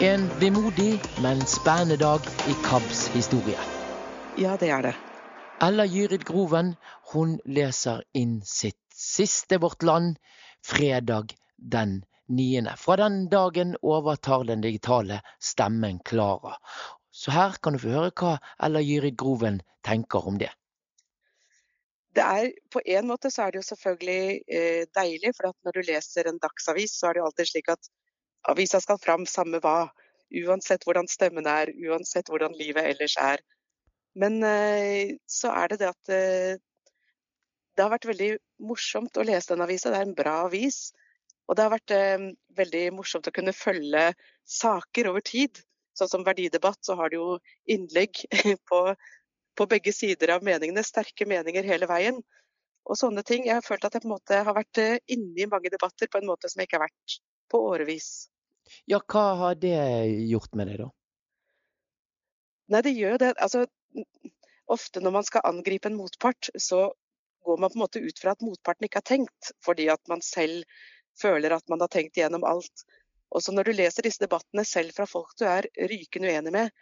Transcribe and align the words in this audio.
En 0.00 0.28
vemodig, 0.40 1.00
men 1.22 1.46
spennende 1.46 1.96
dag 1.96 2.20
i 2.50 2.54
KABs 2.64 3.08
historie. 3.14 3.58
Ja, 4.38 4.56
det 4.56 4.70
er 4.74 4.82
det. 4.82 4.94
Ella 5.62 5.86
Gyrid 5.86 6.24
Groven 6.26 6.72
hun 7.12 7.36
leser 7.46 8.02
inn 8.12 8.40
sitt 8.42 8.80
siste 8.90 9.60
Vårt 9.62 9.86
Land 9.86 10.18
fredag 10.66 11.36
den 11.56 12.02
9. 12.26 12.74
Fra 12.76 12.96
den 12.96 13.28
dagen 13.30 13.76
overtar 13.82 14.44
den 14.44 14.66
digitale 14.66 15.20
stemmen 15.38 16.02
Klara. 16.04 16.56
Så 17.10 17.30
her 17.30 17.54
kan 17.62 17.78
du 17.78 17.84
få 17.86 17.94
høre 17.94 18.12
hva 18.18 18.36
Ella 18.58 18.82
Gyrid 18.82 19.14
Groven 19.14 19.62
tenker 19.86 20.26
om 20.26 20.42
det. 20.42 20.50
Det 22.14 22.22
er, 22.22 22.50
på 22.70 22.82
en 22.82 23.06
måte 23.06 23.30
så 23.30 23.46
er 23.46 23.54
det 23.54 23.62
jo 23.62 23.68
selvfølgelig 23.70 24.42
eh, 24.58 24.86
deilig, 24.90 25.36
for 25.38 25.54
når 25.62 25.78
du 25.78 25.86
leser 25.86 26.26
en 26.26 26.42
dagsavis, 26.42 26.98
så 26.98 27.08
er 27.08 27.14
det 27.14 27.22
jo 27.22 27.30
alltid 27.30 27.50
slik 27.50 27.70
at 27.78 27.94
avisa 28.50 28.80
skal 28.82 29.00
fram 29.02 29.26
samme 29.28 29.60
hva. 29.64 29.90
Uansett 30.34 30.84
hvordan 30.86 31.06
stemmen 31.10 31.46
er, 31.46 31.70
uansett 31.86 32.30
hvordan 32.32 32.56
livet 32.58 32.88
ellers 32.94 33.16
er. 33.20 33.42
Men 34.18 34.40
eh, 34.46 35.14
så 35.30 35.52
er 35.54 35.72
det 35.72 35.80
det 35.82 35.90
at 35.90 36.12
eh, 36.14 36.56
det 37.74 37.82
har 37.82 37.92
vært 37.92 38.08
veldig 38.08 38.30
morsomt 38.62 39.18
å 39.18 39.26
lese 39.26 39.52
den 39.52 39.64
avisa. 39.64 39.90
Det 39.90 40.00
er 40.00 40.08
en 40.08 40.16
bra 40.16 40.36
avis. 40.46 40.92
Og 41.48 41.56
det 41.56 41.66
har 41.66 41.74
vært 41.74 41.94
eh, 41.94 42.30
veldig 42.58 42.84
morsomt 42.96 43.28
å 43.28 43.34
kunne 43.34 43.54
følge 43.56 44.12
saker 44.48 45.10
over 45.10 45.24
tid. 45.24 45.60
Sånn 45.94 46.10
som 46.10 46.26
verdidebatt, 46.26 46.80
så 46.82 46.96
har 46.98 47.10
det 47.10 47.20
jo 47.20 47.36
innlegg 47.70 48.24
på 48.70 48.86
på 49.54 49.68
begge 49.70 49.92
sider 49.94 50.32
av 50.34 50.42
meningene, 50.42 50.82
sterke 50.82 51.28
meninger 51.30 51.62
hele 51.62 51.86
veien. 51.86 52.16
Og 52.90 52.98
sånne 52.98 53.22
ting. 53.22 53.44
Jeg 53.46 53.60
har 53.60 53.62
følt 53.62 53.84
at 53.86 53.94
jeg 53.94 54.02
på 54.02 54.08
en 54.08 54.16
måte 54.16 54.40
har 54.48 54.56
vært 54.56 54.80
inne 54.82 55.44
i 55.44 55.46
mange 55.46 55.70
debatter 55.70 56.10
på 56.10 56.18
en 56.18 56.26
måte 56.26 56.50
som 56.50 56.58
jeg 56.58 56.66
ikke 56.66 56.80
har 56.80 56.88
vært 56.88 57.14
på 57.54 57.60
årevis. 57.70 58.08
Ja, 58.90 59.00
hva 59.00 59.24
har 59.40 59.58
det 59.60 59.78
gjort 60.28 60.54
med 60.58 60.70
deg, 60.70 60.84
da? 60.84 60.90
Nei, 62.72 62.80
det 62.86 62.94
gjør 62.96 63.16
jo 63.16 63.22
det. 63.22 63.32
Altså, 63.44 63.64
ofte 64.72 65.02
når 65.04 65.16
man 65.18 65.26
skal 65.28 65.44
angripe 65.48 65.90
en 65.90 65.98
motpart, 65.98 66.48
så 66.56 66.88
går 67.44 67.60
man 67.60 67.70
på 67.70 67.78
en 67.78 67.84
måte 67.84 68.00
ut 68.00 68.20
fra 68.20 68.32
at 68.32 68.44
motparten 68.44 68.88
ikke 68.88 69.02
har 69.02 69.08
tenkt, 69.10 69.52
fordi 69.64 69.90
at 69.92 70.00
man 70.08 70.24
selv 70.24 70.64
føler 71.20 71.54
at 71.54 71.68
man 71.70 71.84
har 71.84 71.92
tenkt 71.92 72.16
igjennom 72.16 72.46
alt. 72.48 72.86
Og 73.34 73.42
så 73.44 73.52
når 73.52 73.68
du 73.68 73.76
leser 73.76 74.06
disse 74.06 74.22
debattene 74.22 74.64
selv 74.68 74.94
fra 74.96 75.06
folk 75.10 75.34
du 75.38 75.44
er 75.48 75.68
rykende 75.90 76.32
uenig 76.32 76.54
med, 76.54 76.72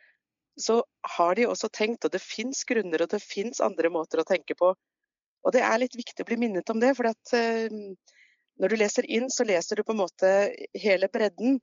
så 0.60 0.82
har 1.16 1.34
de 1.34 1.48
også 1.48 1.70
tenkt, 1.72 2.04
og 2.04 2.12
det 2.12 2.20
fins 2.22 2.62
grunner 2.68 3.02
og 3.02 3.12
det 3.12 3.22
fins 3.24 3.62
andre 3.64 3.88
måter 3.92 4.20
å 4.20 4.26
tenke 4.28 4.54
på. 4.58 4.74
Og 5.42 5.54
det 5.54 5.62
er 5.64 5.80
litt 5.80 5.96
viktig 5.98 6.22
å 6.22 6.28
bli 6.28 6.38
minnet 6.38 6.70
om 6.70 6.80
det, 6.82 6.92
for 6.98 7.08
at, 7.08 7.32
uh, 7.32 8.18
når 8.60 8.72
du 8.72 8.78
leser 8.78 9.08
inn, 9.10 9.30
så 9.32 9.46
leser 9.48 9.80
du 9.80 9.86
på 9.86 9.96
en 9.96 10.02
måte 10.04 10.32
hele 10.78 11.08
bredden. 11.12 11.56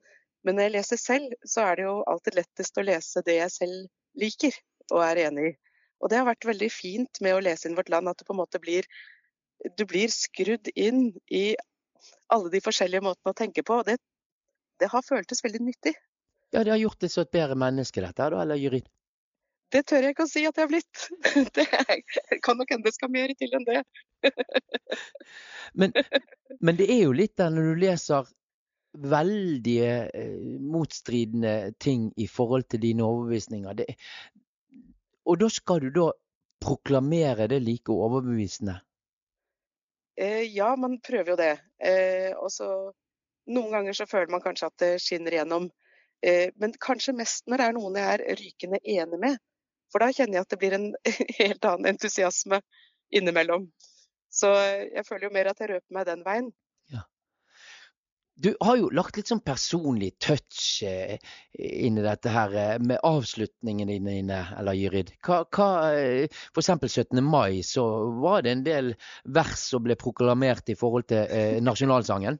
Men 0.47 0.55
når 0.55 0.67
jeg 0.67 0.75
leser 0.77 1.01
selv, 1.01 1.33
så 1.47 1.65
er 1.67 1.79
det 1.79 1.87
jo 1.87 1.95
alltid 2.07 2.37
lettest 2.39 2.79
å 2.79 2.85
lese 2.85 3.23
det 3.27 3.39
jeg 3.41 3.55
selv 3.55 4.19
liker 4.19 4.59
og 4.93 5.03
er 5.05 5.23
enig 5.27 5.49
i. 5.51 5.55
Og 5.99 6.11
det 6.11 6.19
har 6.19 6.27
vært 6.29 6.47
veldig 6.47 6.69
fint 6.71 7.19
med 7.23 7.35
å 7.35 7.41
lese 7.43 7.67
inn 7.67 7.75
Vårt 7.75 7.91
Land, 7.91 8.07
at 8.07 8.21
du 8.21 8.27
på 8.27 8.35
en 8.35 8.39
måte 8.39 8.61
blir, 8.63 8.87
du 9.75 9.83
blir 9.87 10.11
skrudd 10.13 10.71
inn 10.75 11.09
i 11.27 11.57
alle 12.31 12.51
de 12.53 12.61
forskjellige 12.63 13.03
måtene 13.03 13.33
å 13.33 13.37
tenke 13.37 13.65
på. 13.67 13.81
Og 13.81 13.89
det, 13.89 13.97
det 14.79 14.91
har 14.93 15.03
føltes 15.05 15.43
veldig 15.43 15.61
nyttig. 15.65 15.97
Ja, 16.55 16.63
det 16.63 16.71
har 16.71 16.81
gjort 16.81 17.03
deg 17.03 17.11
så 17.13 17.25
et 17.25 17.35
bedre 17.35 17.59
menneske, 17.59 18.01
dette, 18.01 18.31
da, 18.31 18.39
eller 18.41 18.57
Jyrid? 18.57 18.87
Det 19.69 19.83
tør 19.85 20.07
jeg 20.07 20.15
ikke 20.15 20.25
å 20.25 20.29
si 20.31 20.41
at 20.49 20.57
jeg 20.57 20.65
har 20.65 20.71
blitt. 20.71 21.01
Det 21.59 22.39
kan 22.41 22.57
nok 22.57 22.71
hende 22.73 22.87
det 22.87 22.95
skal 22.95 23.11
mer 23.13 23.29
til 23.37 23.51
enn 23.53 23.67
det. 23.67 23.83
men, 25.79 25.93
men, 26.57 26.79
det 26.79 26.87
er 26.89 27.03
jo 27.03 27.13
litt 27.13 27.35
der 27.37 27.53
når 27.53 27.67
du 27.67 27.83
leser 27.83 28.31
veldige 29.03 29.93
eh, 30.13 30.59
motstridende 30.59 31.73
ting 31.79 32.09
i 32.17 32.27
forhold 32.27 32.67
til 32.69 32.81
dine 32.83 33.03
overbevisninger. 33.03 33.73
Det, 33.73 33.95
og 35.25 35.39
da 35.39 35.49
skal 35.49 35.83
du 35.85 35.89
da 35.95 36.11
proklamere 36.59 37.47
det 37.47 37.61
like 37.63 37.91
overbevisende? 37.91 38.79
Eh, 40.19 40.55
ja, 40.55 40.75
man 40.75 40.99
prøver 40.99 41.31
jo 41.31 41.35
det. 41.39 41.53
Eh, 41.79 42.31
og 42.37 42.51
så 42.51 42.69
noen 43.49 43.71
ganger 43.71 43.95
så 43.95 44.07
føler 44.09 44.31
man 44.33 44.43
kanskje 44.43 44.67
at 44.67 44.81
det 44.83 44.91
skinner 45.03 45.35
igjennom. 45.35 45.69
Eh, 46.25 46.49
men 46.59 46.75
kanskje 46.75 47.15
mest 47.15 47.47
når 47.47 47.61
det 47.61 47.67
er 47.67 47.77
noen 47.77 47.99
jeg 47.99 48.15
er 48.15 48.41
rykende 48.41 48.81
enig 48.83 49.19
med. 49.21 49.37
For 49.89 50.03
da 50.03 50.11
kjenner 50.13 50.39
jeg 50.39 50.45
at 50.45 50.51
det 50.53 50.59
blir 50.61 50.75
en 50.75 50.89
helt 51.39 51.69
annen 51.69 51.93
entusiasme 51.93 52.59
innimellom. 53.15 53.69
Så 54.29 54.51
jeg 54.59 55.05
føler 55.07 55.29
jo 55.29 55.33
mer 55.33 55.49
at 55.49 55.61
jeg 55.63 55.71
røper 55.71 55.95
meg 55.95 56.09
den 56.09 56.25
veien. 56.27 56.51
Du 58.39 58.53
har 58.63 58.77
jo 58.79 58.87
lagt 58.95 59.17
litt 59.19 59.27
sånn 59.27 59.41
personlig 59.43 60.13
touch 60.23 60.83
eh, 60.87 61.17
inn 61.59 61.97
i 61.99 62.03
dette 62.05 62.31
her 62.31 62.53
eh, 62.55 62.75
med 62.79 63.01
avslutningene 63.03 63.97
dine, 64.05 64.37
eller 64.55 64.77
Jyrid. 64.79 65.11
Hva, 65.25 65.41
hva, 65.43 65.67
for 66.53 66.61
eksempel 66.63 66.87
17. 66.87 67.19
mai 67.25 67.59
så 67.67 67.83
var 68.21 68.45
det 68.45 68.53
en 68.55 68.63
del 68.63 68.93
vers 69.39 69.59
som 69.59 69.83
ble 69.83 69.97
proklamert 69.99 70.71
i 70.71 70.77
forhold 70.79 71.09
til 71.11 71.25
eh, 71.27 71.57
nasjonalsangen. 71.59 72.39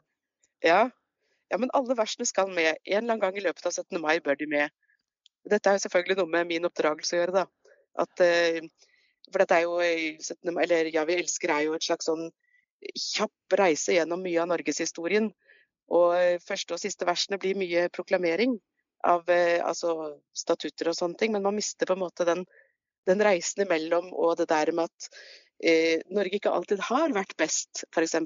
Ja, 0.64 0.86
ja, 1.50 1.58
men 1.58 1.74
alle 1.76 1.98
versene 2.00 2.28
skal 2.30 2.48
med. 2.54 2.78
En 2.86 3.02
eller 3.02 3.18
annen 3.18 3.26
gang 3.26 3.42
i 3.42 3.44
løpet 3.44 3.68
av 3.68 3.76
17. 3.76 4.00
mai 4.00 4.22
bør 4.24 4.40
de 4.40 4.48
med. 4.48 4.72
Dette 5.50 5.72
er 5.72 5.78
jo 5.78 5.84
selvfølgelig 5.84 6.20
noe 6.22 6.31
med 6.31 6.48
min 6.54 6.68
oppdragelse 6.70 7.18
å 7.18 7.22
gjøre, 7.24 7.42
da. 7.42 7.76
At, 8.06 8.24
eh, 8.24 8.62
for 9.28 9.44
dette 9.44 9.58
er 9.58 9.68
jo 9.68 9.80
17. 9.81 10.54
mai, 10.54 10.64
eller 10.64 10.94
Ja, 10.94 11.04
vi 11.10 11.20
elsker 11.20 11.52
er 11.58 11.68
jo 11.68 11.76
et 11.76 11.84
slags 11.84 12.08
sånn 12.08 12.30
kjapp 12.96 13.60
reise 13.60 13.98
gjennom 13.98 14.24
mye 14.24 14.40
av 14.40 14.48
norgeshistorien. 14.54 15.34
Og 15.95 16.16
eh, 16.17 16.41
første 16.44 16.75
og 16.75 16.81
siste 16.81 17.07
versene 17.09 17.39
blir 17.41 17.57
mye 17.57 17.88
proklamering 17.94 18.57
av 19.07 19.29
eh, 19.31 19.59
altså, 19.63 20.16
statutter 20.35 20.91
og 20.91 20.97
sånne 20.97 21.19
ting, 21.19 21.33
men 21.33 21.45
man 21.45 21.57
mister 21.57 21.89
på 21.89 21.95
en 21.95 22.03
måte 22.03 22.27
den, 22.27 22.45
den 23.09 23.23
reisen 23.23 23.66
imellom 23.66 24.11
og 24.13 24.38
det 24.39 24.50
der 24.51 24.72
med 24.75 24.89
at 24.89 25.09
eh, 25.63 26.01
Norge 26.11 26.39
ikke 26.39 26.53
alltid 26.53 26.83
har 26.89 27.16
vært 27.16 27.38
best, 27.39 27.85
f.eks. 27.94 28.17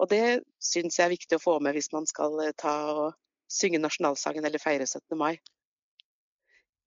Og 0.00 0.08
det 0.10 0.42
syns 0.62 0.98
jeg 0.98 1.06
er 1.06 1.14
viktig 1.14 1.38
å 1.38 1.42
få 1.42 1.58
med 1.60 1.76
hvis 1.76 1.92
man 1.92 2.08
skal 2.08 2.38
eh, 2.46 2.54
ta 2.58 2.76
og 2.92 3.18
synge 3.52 3.82
nasjonalsangen 3.82 4.46
eller 4.48 4.62
feire 4.62 4.86
17. 4.88 5.18
mai. 5.18 5.36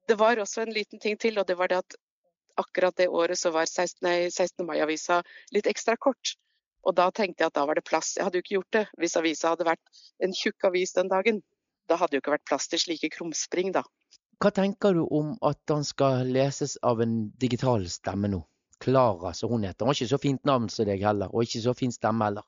Det 0.10 0.18
var 0.18 0.38
også 0.42 0.66
en 0.66 0.74
liten 0.74 1.02
ting 1.02 1.18
til, 1.18 1.38
og 1.40 1.48
det 1.50 1.58
var 1.58 1.70
det 1.70 1.82
at 1.82 1.98
akkurat 2.62 2.96
det 2.98 3.08
året 3.10 3.38
så 3.38 3.52
var 3.54 3.66
16. 3.66 4.32
16. 4.32 4.66
mai-avisa 4.66 5.22
litt 5.54 5.70
ekstra 5.70 5.98
kort. 5.98 6.36
Og 6.86 6.96
da 6.98 7.10
tenkte 7.12 7.44
jeg 7.44 7.52
at 7.52 7.58
da 7.58 7.66
var 7.68 7.80
det 7.80 7.86
plass. 7.88 8.16
Jeg 8.18 8.28
hadde 8.28 8.40
jo 8.40 8.46
ikke 8.46 8.58
gjort 8.58 8.78
det 8.78 8.86
hvis 9.02 9.18
avisa 9.20 9.54
hadde 9.54 9.68
vært 9.68 10.02
en 10.24 10.36
tjukk 10.38 10.70
avis 10.70 10.96
den 10.98 11.12
dagen. 11.12 11.42
Da 11.90 12.00
hadde 12.00 12.14
det 12.14 12.20
jo 12.20 12.26
ikke 12.26 12.36
vært 12.38 12.50
plass 12.50 12.70
til 12.70 12.82
slike 12.82 13.12
krumspring, 13.14 13.74
da. 13.76 13.86
Hva 14.42 14.52
tenker 14.52 14.98
du 14.98 15.06
om 15.16 15.36
at 15.48 15.62
den 15.72 15.86
skal 15.88 16.28
leses 16.28 16.76
av 16.84 17.02
en 17.02 17.16
digital 17.42 17.86
stemme 17.90 18.30
nå? 18.32 18.44
Klara, 18.84 19.32
som 19.34 19.54
hun 19.54 19.64
heter. 19.64 19.86
Hun 19.86 19.94
har 19.94 19.98
ikke 19.98 20.12
så 20.12 20.22
fint 20.22 20.44
navn 20.46 20.68
som 20.70 20.88
deg 20.90 21.04
heller, 21.06 21.32
og 21.32 21.48
ikke 21.48 21.64
så 21.64 21.74
fin 21.78 21.94
stemme 21.96 22.28
heller 22.28 22.44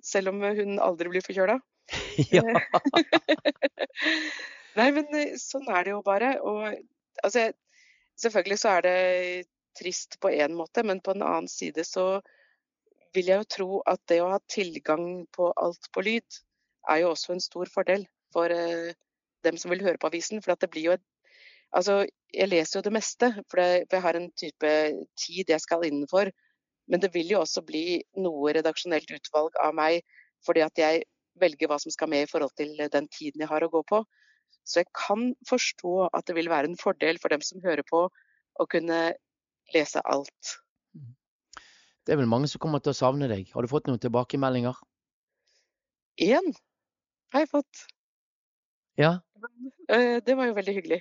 selv 0.00 0.32
om 0.32 0.42
hun 0.42 0.78
aldri 0.80 1.12
blir 1.12 1.24
forkjøla. 1.24 1.58
ja. 2.36 2.44
Nei, 4.78 4.88
men 4.96 5.18
eh, 5.18 5.34
sånn 5.40 5.68
er 5.68 5.84
det 5.84 5.94
jo 5.94 6.00
bare. 6.06 6.36
Og 6.40 7.24
altså, 7.24 7.50
selvfølgelig 8.20 8.60
så 8.62 8.76
er 8.78 8.86
det 8.86 8.96
trist 9.78 10.18
på 10.22 10.32
én 10.32 10.56
måte, 10.56 10.84
men 10.86 11.02
på 11.04 11.16
en 11.16 11.26
annen 11.26 11.50
side 11.50 11.84
så 11.88 12.06
vil 13.14 13.30
jeg 13.30 13.42
jo 13.42 13.50
tro 13.56 13.70
at 13.88 14.00
det 14.10 14.20
å 14.22 14.32
ha 14.32 14.40
tilgang 14.50 15.24
på 15.36 15.52
alt 15.60 15.88
på 15.94 16.04
lyd, 16.04 16.40
er 16.90 17.02
jo 17.02 17.12
også 17.12 17.34
en 17.34 17.44
stor 17.44 17.70
fordel 17.70 18.06
for 18.34 18.50
uh, 18.50 18.90
dem 19.46 19.58
som 19.60 19.70
vil 19.72 19.84
høre 19.84 20.00
på 20.00 20.08
avisen. 20.10 20.42
For 20.42 20.54
det 20.56 20.70
blir 20.72 20.90
jo 20.90 20.98
et 20.98 21.08
Altså, 21.72 22.02
jeg 22.36 22.50
leser 22.50 22.76
jo 22.78 22.84
det 22.84 22.92
meste, 22.92 23.30
for 23.48 23.62
jeg 23.64 24.00
har 24.04 24.16
en 24.18 24.26
type 24.36 24.72
tid 25.16 25.48
jeg 25.48 25.62
skal 25.64 25.86
innenfor. 25.86 26.28
Men 26.84 27.00
det 27.00 27.08
vil 27.14 27.30
jo 27.32 27.38
også 27.40 27.62
bli 27.64 28.02
noe 28.20 28.52
redaksjonelt 28.52 29.08
utvalg 29.16 29.56
av 29.64 29.72
meg, 29.78 30.02
fordi 30.44 30.60
at 30.66 30.76
jeg 30.76 31.06
velger 31.40 31.70
hva 31.70 31.78
som 31.80 31.94
skal 31.94 32.10
med 32.12 32.26
i 32.26 32.28
forhold 32.28 32.52
til 32.60 32.76
den 32.76 33.08
tiden 33.08 33.40
jeg 33.40 33.48
har 33.48 33.64
å 33.64 33.70
gå 33.72 33.80
på. 33.88 34.02
Så 34.68 34.82
jeg 34.82 34.90
kan 34.92 35.30
forstå 35.48 35.94
at 36.12 36.26
det 36.28 36.36
vil 36.36 36.52
være 36.52 36.68
en 36.70 36.78
fordel 36.78 37.16
for 37.22 37.32
dem 37.32 37.40
som 37.40 37.64
hører 37.64 37.86
på, 37.88 38.04
å 38.60 38.68
kunne 38.68 39.00
lese 39.72 40.02
alt. 40.04 40.56
Det 42.06 42.14
er 42.14 42.18
vel 42.18 42.30
mange 42.30 42.50
som 42.50 42.62
kommer 42.62 42.82
til 42.82 42.92
å 42.92 42.98
savne 42.98 43.28
deg. 43.30 43.50
Har 43.54 43.62
du 43.62 43.70
fått 43.70 43.86
noen 43.88 44.00
tilbakemeldinger? 44.02 44.78
Én 46.22 46.52
har 47.32 47.44
jeg 47.44 47.50
fått. 47.52 47.86
Ja? 48.98 49.16
Eh, 49.88 50.18
det 50.24 50.36
var 50.36 50.50
jo 50.50 50.56
veldig 50.58 50.74
hyggelig. 50.78 51.00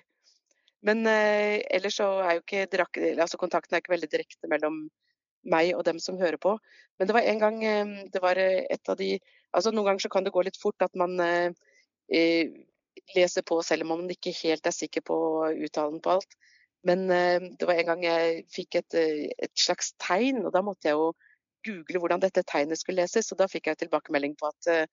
Men 0.86 1.06
eh, 1.10 1.62
ellers 1.74 1.98
så 2.00 2.08
er 2.26 2.38
jo 2.38 2.44
ikke 2.46 2.86
altså 3.22 3.38
kontakten 3.42 3.76
er 3.76 3.84
ikke 3.84 3.94
veldig 3.94 4.10
direkte 4.14 4.50
mellom 4.50 4.86
meg 5.50 5.74
og 5.76 5.84
dem 5.86 6.00
som 6.02 6.20
hører 6.22 6.38
på. 6.42 6.56
Men 7.00 7.10
det 7.10 7.16
var 7.18 7.28
en 7.28 7.42
gang 7.42 7.64
eh, 7.66 7.94
det 8.14 8.22
var 8.22 8.38
eh, 8.38 8.66
et 8.70 8.90
av 8.90 8.98
de 8.98 9.16
altså 9.52 9.74
Noen 9.74 9.90
ganger 9.90 10.06
så 10.06 10.12
kan 10.14 10.24
det 10.24 10.34
gå 10.34 10.44
litt 10.46 10.60
fort 10.62 10.82
at 10.86 10.94
man 10.96 11.18
eh, 11.20 11.52
leser 13.16 13.44
på 13.48 13.58
selv 13.66 13.84
om 13.84 13.98
man 13.98 14.14
ikke 14.14 14.34
helt 14.44 14.68
er 14.68 14.76
sikker 14.76 15.04
på 15.06 15.18
uttalen 15.66 16.00
på 16.02 16.16
alt. 16.18 16.38
Men 16.88 17.06
eh, 17.14 17.52
det 17.60 17.68
var 17.70 17.78
en 17.78 17.92
gang 17.92 18.06
jeg 18.06 18.46
fikk 18.54 18.80
et, 18.82 18.98
eh, 18.98 19.28
et, 19.38 19.54
slags 19.58 19.94
tegn, 20.02 20.42
og 20.46 20.54
da 20.56 20.64
måtte 20.66 20.90
jeg 20.90 20.98
jo 20.98 21.12
google 21.68 22.02
hvordan 22.02 22.24
dette 22.24 22.44
tegnet 22.48 22.82
skulle 22.82 23.04
leses. 23.04 23.30
Og 23.34 23.40
da 23.42 23.50
fikk 23.52 23.70
jeg 23.70 23.84
tilbakemelding 23.84 24.34
på 24.40 24.50
at 24.50 24.90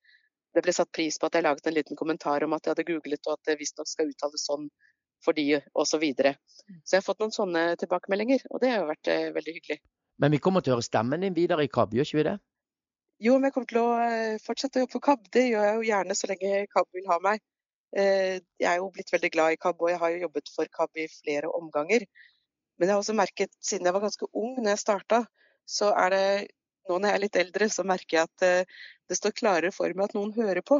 det 0.53 0.63
ble 0.65 0.73
satt 0.73 0.91
pris 0.93 1.17
på 1.19 1.27
at 1.29 1.37
jeg 1.37 1.45
laget 1.45 1.67
en 1.69 1.75
liten 1.75 1.97
kommentar 1.97 2.43
om 2.45 2.53
at 2.53 2.65
jeg 2.65 2.75
hadde 2.75 2.85
googlet 2.87 3.27
og 3.29 3.35
at 3.35 3.49
det 3.49 3.57
visstnok 3.59 3.89
skal 3.89 4.09
uttales 4.09 4.45
sånn 4.49 4.67
for 5.23 5.35
de, 5.37 5.59
osv. 5.73 5.89
Så, 5.91 5.99
videre. 6.01 6.35
så 6.83 6.95
jeg 6.95 7.01
har 7.01 7.05
fått 7.05 7.23
noen 7.23 7.35
sånne 7.35 7.63
tilbakemeldinger, 7.81 8.45
og 8.53 8.61
det 8.63 8.71
har 8.71 8.83
jo 8.83 8.91
vært 8.91 9.11
eh, 9.11 9.31
veldig 9.35 9.55
hyggelig. 9.57 9.79
Men 10.19 10.33
vi 10.35 10.39
kommer 10.43 10.63
til 10.63 10.73
å 10.73 10.77
høre 10.77 10.87
stemmen 10.87 11.25
din 11.25 11.35
videre 11.35 11.65
i 11.65 11.71
KAB, 11.71 11.95
gjør 11.95 12.07
ikke 12.07 12.19
vi 12.19 12.27
det? 12.29 12.37
Jo, 13.19 13.35
men 13.35 13.49
jeg 13.49 13.55
kommer 13.55 13.71
til 13.71 13.81
å 13.81 13.89
eh, 14.05 14.39
fortsette 14.43 14.79
å 14.79 14.85
jobbe 14.85 14.95
for 14.95 15.05
KAB. 15.09 15.27
Det 15.35 15.45
gjør 15.49 15.67
jeg 15.67 15.77
jo 15.77 15.87
gjerne 15.89 16.15
så 16.15 16.29
lenge 16.31 16.61
KAB 16.71 16.99
vil 16.99 17.09
ha 17.11 17.19
meg. 17.25 17.43
Eh, 17.97 18.37
jeg 18.61 18.69
er 18.69 18.77
jo 18.77 18.91
blitt 18.93 19.09
veldig 19.13 19.31
glad 19.33 19.55
i 19.55 19.59
KAB, 19.61 19.81
og 19.81 19.89
jeg 19.89 19.99
har 20.01 20.13
jo 20.13 20.23
jobbet 20.27 20.51
for 20.53 20.69
KAB 20.77 21.01
i 21.01 21.07
flere 21.09 21.49
omganger. 21.57 22.05
Men 22.77 22.87
jeg 22.87 22.95
har 22.95 23.01
også 23.01 23.17
merket, 23.17 23.51
siden 23.65 23.89
jeg 23.89 23.95
var 23.95 24.05
ganske 24.05 24.29
ung 24.33 24.55
når 24.59 24.75
jeg 24.75 24.83
starta, 24.83 25.23
så 25.65 25.91
er 25.97 26.13
det 26.13 26.25
nå 26.89 26.97
når 26.97 27.11
jeg 27.11 27.17
er 27.17 27.23
litt 27.23 27.39
eldre, 27.43 27.69
så 27.69 27.85
merker 27.85 28.17
jeg 28.17 28.29
at 28.29 28.45
eh, 28.45 28.77
det 29.09 29.17
står 29.17 29.35
klarere 29.37 29.73
for 29.73 29.93
meg 29.93 30.09
at 30.09 30.17
noen 30.17 30.33
hører 30.37 30.61
på. 30.65 30.79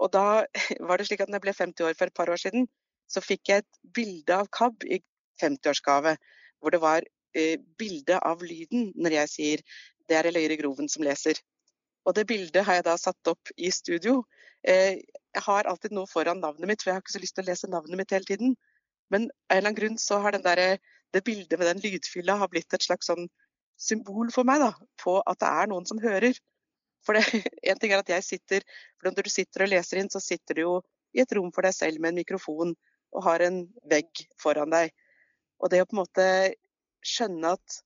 Og 0.00 0.12
da 0.12 0.44
var 0.88 1.00
det 1.00 1.08
slik 1.08 1.24
at 1.24 1.32
når 1.32 1.40
jeg 1.40 1.46
ble 1.48 1.56
50 1.58 1.88
år 1.88 1.96
for 1.98 2.12
et 2.12 2.16
par 2.16 2.32
år 2.32 2.40
siden, 2.40 2.68
så 3.10 3.22
fikk 3.24 3.50
jeg 3.50 3.64
et 3.64 3.80
bilde 3.96 4.36
av 4.36 4.48
KAB 4.54 4.86
i 4.86 5.00
50-årsgave. 5.42 6.14
Hvor 6.60 6.74
det 6.74 6.82
var 6.82 7.06
eh, 7.36 7.56
bilde 7.80 8.20
av 8.20 8.44
lyden 8.44 8.92
når 8.96 9.16
jeg 9.20 9.32
sier 9.34 9.64
'det 10.08 10.16
er 10.18 10.28
Eløyre 10.30 10.56
Groven 10.60 10.88
som 10.88 11.04
leser'. 11.06 11.40
Og 12.08 12.16
det 12.16 12.26
bildet 12.30 12.64
har 12.66 12.78
jeg 12.78 12.86
da 12.86 12.96
satt 13.00 13.30
opp 13.32 13.52
i 13.56 13.70
studio. 13.74 14.22
Eh, 14.66 15.00
jeg 15.34 15.44
har 15.46 15.68
alltid 15.68 15.94
noe 15.96 16.08
foran 16.10 16.40
navnet 16.42 16.68
mitt, 16.68 16.82
for 16.82 16.90
jeg 16.90 16.98
har 16.98 17.04
ikke 17.04 17.16
så 17.16 17.22
lyst 17.22 17.36
til 17.38 17.44
å 17.44 17.50
lese 17.50 17.70
navnet 17.70 18.00
mitt 18.00 18.14
hele 18.14 18.28
tiden. 18.28 18.56
Men 19.12 19.28
av 19.28 19.56
en 19.56 19.58
eller 19.58 19.68
annen 19.68 19.78
grunn 19.78 19.98
så 20.00 20.20
har 20.24 20.38
der, 20.38 20.78
det 21.10 21.24
bildet 21.26 21.58
med 21.58 21.66
den 21.66 21.82
lydfylla 21.82 22.36
har 22.38 22.50
blitt 22.52 22.74
et 22.74 22.86
slags 22.86 23.10
sånn 23.10 23.26
symbol 23.80 24.30
for 24.34 24.46
meg 24.46 24.60
da, 24.62 24.70
på 25.02 25.18
at 25.26 25.40
det 25.42 25.50
er 25.50 25.70
noen 25.72 25.88
som 25.88 26.00
hører. 26.02 26.36
For 27.06 27.16
det, 27.16 27.24
en 27.70 27.80
ting 27.80 27.94
er 27.94 28.04
at 28.04 28.12
jeg 28.12 28.26
sitter, 28.26 28.64
for 29.00 29.10
Når 29.10 29.26
du 29.26 29.32
sitter 29.32 29.66
og 29.66 29.72
leser 29.72 30.00
inn, 30.00 30.10
så 30.12 30.22
sitter 30.22 30.58
du 30.58 30.64
jo 30.66 30.74
i 31.16 31.22
et 31.24 31.32
rom 31.34 31.50
for 31.52 31.66
deg 31.66 31.74
selv 31.74 32.00
med 32.00 32.12
en 32.12 32.20
mikrofon 32.20 32.74
og 33.10 33.24
har 33.26 33.42
en 33.42 33.64
vegg 33.90 34.24
foran 34.38 34.70
deg. 34.70 34.92
Og 35.58 35.72
det 35.72 35.82
å 35.82 35.88
på 35.88 35.96
en 35.96 36.02
måte 36.04 36.26
skjønne 37.06 37.54
at, 37.56 37.80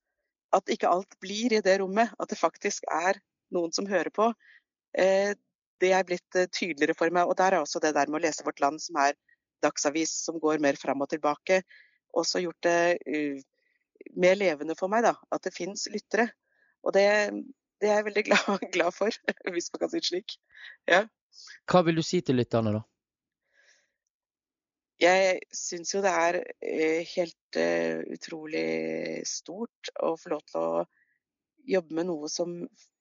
at 0.55 0.71
ikke 0.71 0.91
alt 0.91 1.17
blir 1.23 1.55
i 1.57 1.63
det 1.65 1.79
rommet, 1.81 2.13
at 2.21 2.31
det 2.31 2.39
faktisk 2.39 2.85
er 2.93 3.19
noen 3.55 3.75
som 3.75 3.89
hører 3.89 4.13
på, 4.15 4.31
eh, 4.99 5.33
det 5.83 5.91
er 5.93 6.07
blitt 6.07 6.39
eh, 6.39 6.51
tydeligere 6.51 6.97
for 6.99 7.15
meg. 7.15 7.29
Og 7.29 7.37
der 7.39 7.57
er 7.57 7.65
også 7.65 7.83
det 7.83 7.95
der 7.97 8.11
med 8.11 8.21
å 8.21 8.25
lese 8.27 8.47
Vårt 8.47 8.63
Land, 8.63 8.83
som 8.83 8.99
er 9.03 9.17
dagsavis 9.65 10.13
som 10.27 10.39
går 10.43 10.63
mer 10.63 10.79
fram 10.81 11.03
og 11.05 11.11
tilbake, 11.13 11.63
også 12.15 12.45
gjort 12.45 12.67
det 12.67 13.43
mer 14.21 14.39
levende 14.39 14.77
for 14.79 14.93
meg, 14.93 15.07
da. 15.07 15.15
At 15.35 15.47
det 15.47 15.55
fins 15.57 15.87
lyttere. 15.91 16.29
Og 16.85 16.95
det, 16.95 17.05
det, 17.81 17.89
er 17.89 17.99
jeg 17.99 18.09
veldig 18.11 18.25
glad, 18.29 18.67
glad, 18.75 18.97
for, 18.97 19.21
hvis 19.51 19.71
man 19.73 19.85
kan 19.85 19.93
si 19.93 20.03
det 20.03 20.11
slik. 20.11 20.37
Ja. 20.91 21.05
Hva 21.71 21.83
vil 21.87 21.99
du 21.99 22.05
si 22.07 22.21
til 22.23 22.39
lytterne, 22.39 22.77
da? 22.77 22.85
Jeg 25.03 25.41
syns 25.51 25.91
jo 25.91 26.05
det 26.05 26.13
er 26.15 26.37
uh, 26.39 27.01
helt 27.17 27.59
utrolig 28.15 28.69
stort 29.27 29.91
å 29.99 30.13
få 30.21 30.37
lov 30.37 30.45
til 30.53 30.61
å 30.61 30.85
jobbe 31.67 31.97
med 31.99 32.09
noe 32.13 32.31
som 32.31 32.55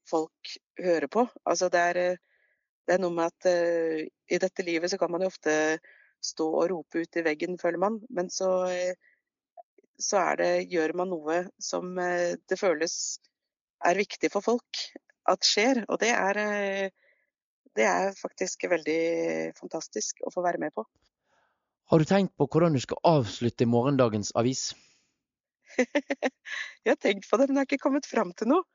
folk 0.09 0.55
hører 0.79 1.09
på. 1.11 1.25
Altså 1.47 1.69
det 1.73 1.81
er 1.93 1.99
det 2.83 2.97
er 2.97 3.03
noe 3.03 3.15
med 3.15 3.31
at 3.31 3.47
uh, 3.47 3.99
i 4.03 4.39
dette 4.43 4.65
livet 4.67 4.91
så 4.91 4.99
kan 4.99 5.11
man 5.11 5.23
jo 5.23 5.31
ofte 5.31 5.53
stå 6.23 6.47
og 6.61 6.65
rope 6.71 7.03
ut 7.03 7.19
i 7.19 7.23
veggen, 7.23 7.55
føler 7.59 7.79
man. 7.79 8.01
Men 8.11 8.31
så, 8.33 8.49
uh, 8.67 9.61
så 9.99 10.19
er 10.19 10.41
det, 10.41 10.51
gjør 10.73 10.95
man 10.99 11.13
noe 11.13 11.45
som 11.63 11.95
det 11.95 12.59
føles 12.59 12.95
er 13.87 13.99
viktig 13.99 14.31
for 14.33 14.43
folk 14.43 14.83
at 15.31 15.47
skjer. 15.47 15.83
Og 15.87 16.01
det 16.01 16.11
er, 16.11 16.91
det 17.77 17.87
er 17.87 18.11
faktisk 18.17 18.65
veldig 18.71 19.53
fantastisk 19.59 20.19
å 20.27 20.33
få 20.33 20.43
være 20.43 20.59
med 20.59 20.75
på. 20.75 20.83
Har 21.91 21.99
du 21.99 22.07
tenkt 22.09 22.35
på 22.39 22.47
hvordan 22.49 22.75
du 22.75 22.81
skal 22.83 22.99
avslutte 23.05 23.67
morgendagens 23.69 24.31
avis? 24.39 24.71
jeg 25.77 26.89
har 26.89 26.99
tenkt 26.99 27.29
på 27.29 27.39
det, 27.39 27.47
men 27.47 27.59
jeg 27.59 27.61
har 27.61 27.69
ikke 27.71 27.85
kommet 27.85 28.07
fram 28.09 28.31
til 28.35 28.51
noe. 28.51 28.67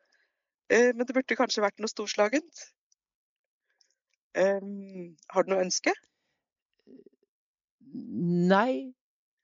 Men 0.69 1.07
det 1.07 1.15
burde 1.17 1.37
kanskje 1.39 1.65
vært 1.65 1.81
noe 1.81 1.89
storslagent. 1.89 2.67
Um, 4.39 5.17
har 5.33 5.45
du 5.45 5.53
noe 5.53 5.65
ønske? 5.65 5.95
Nei, 7.89 8.93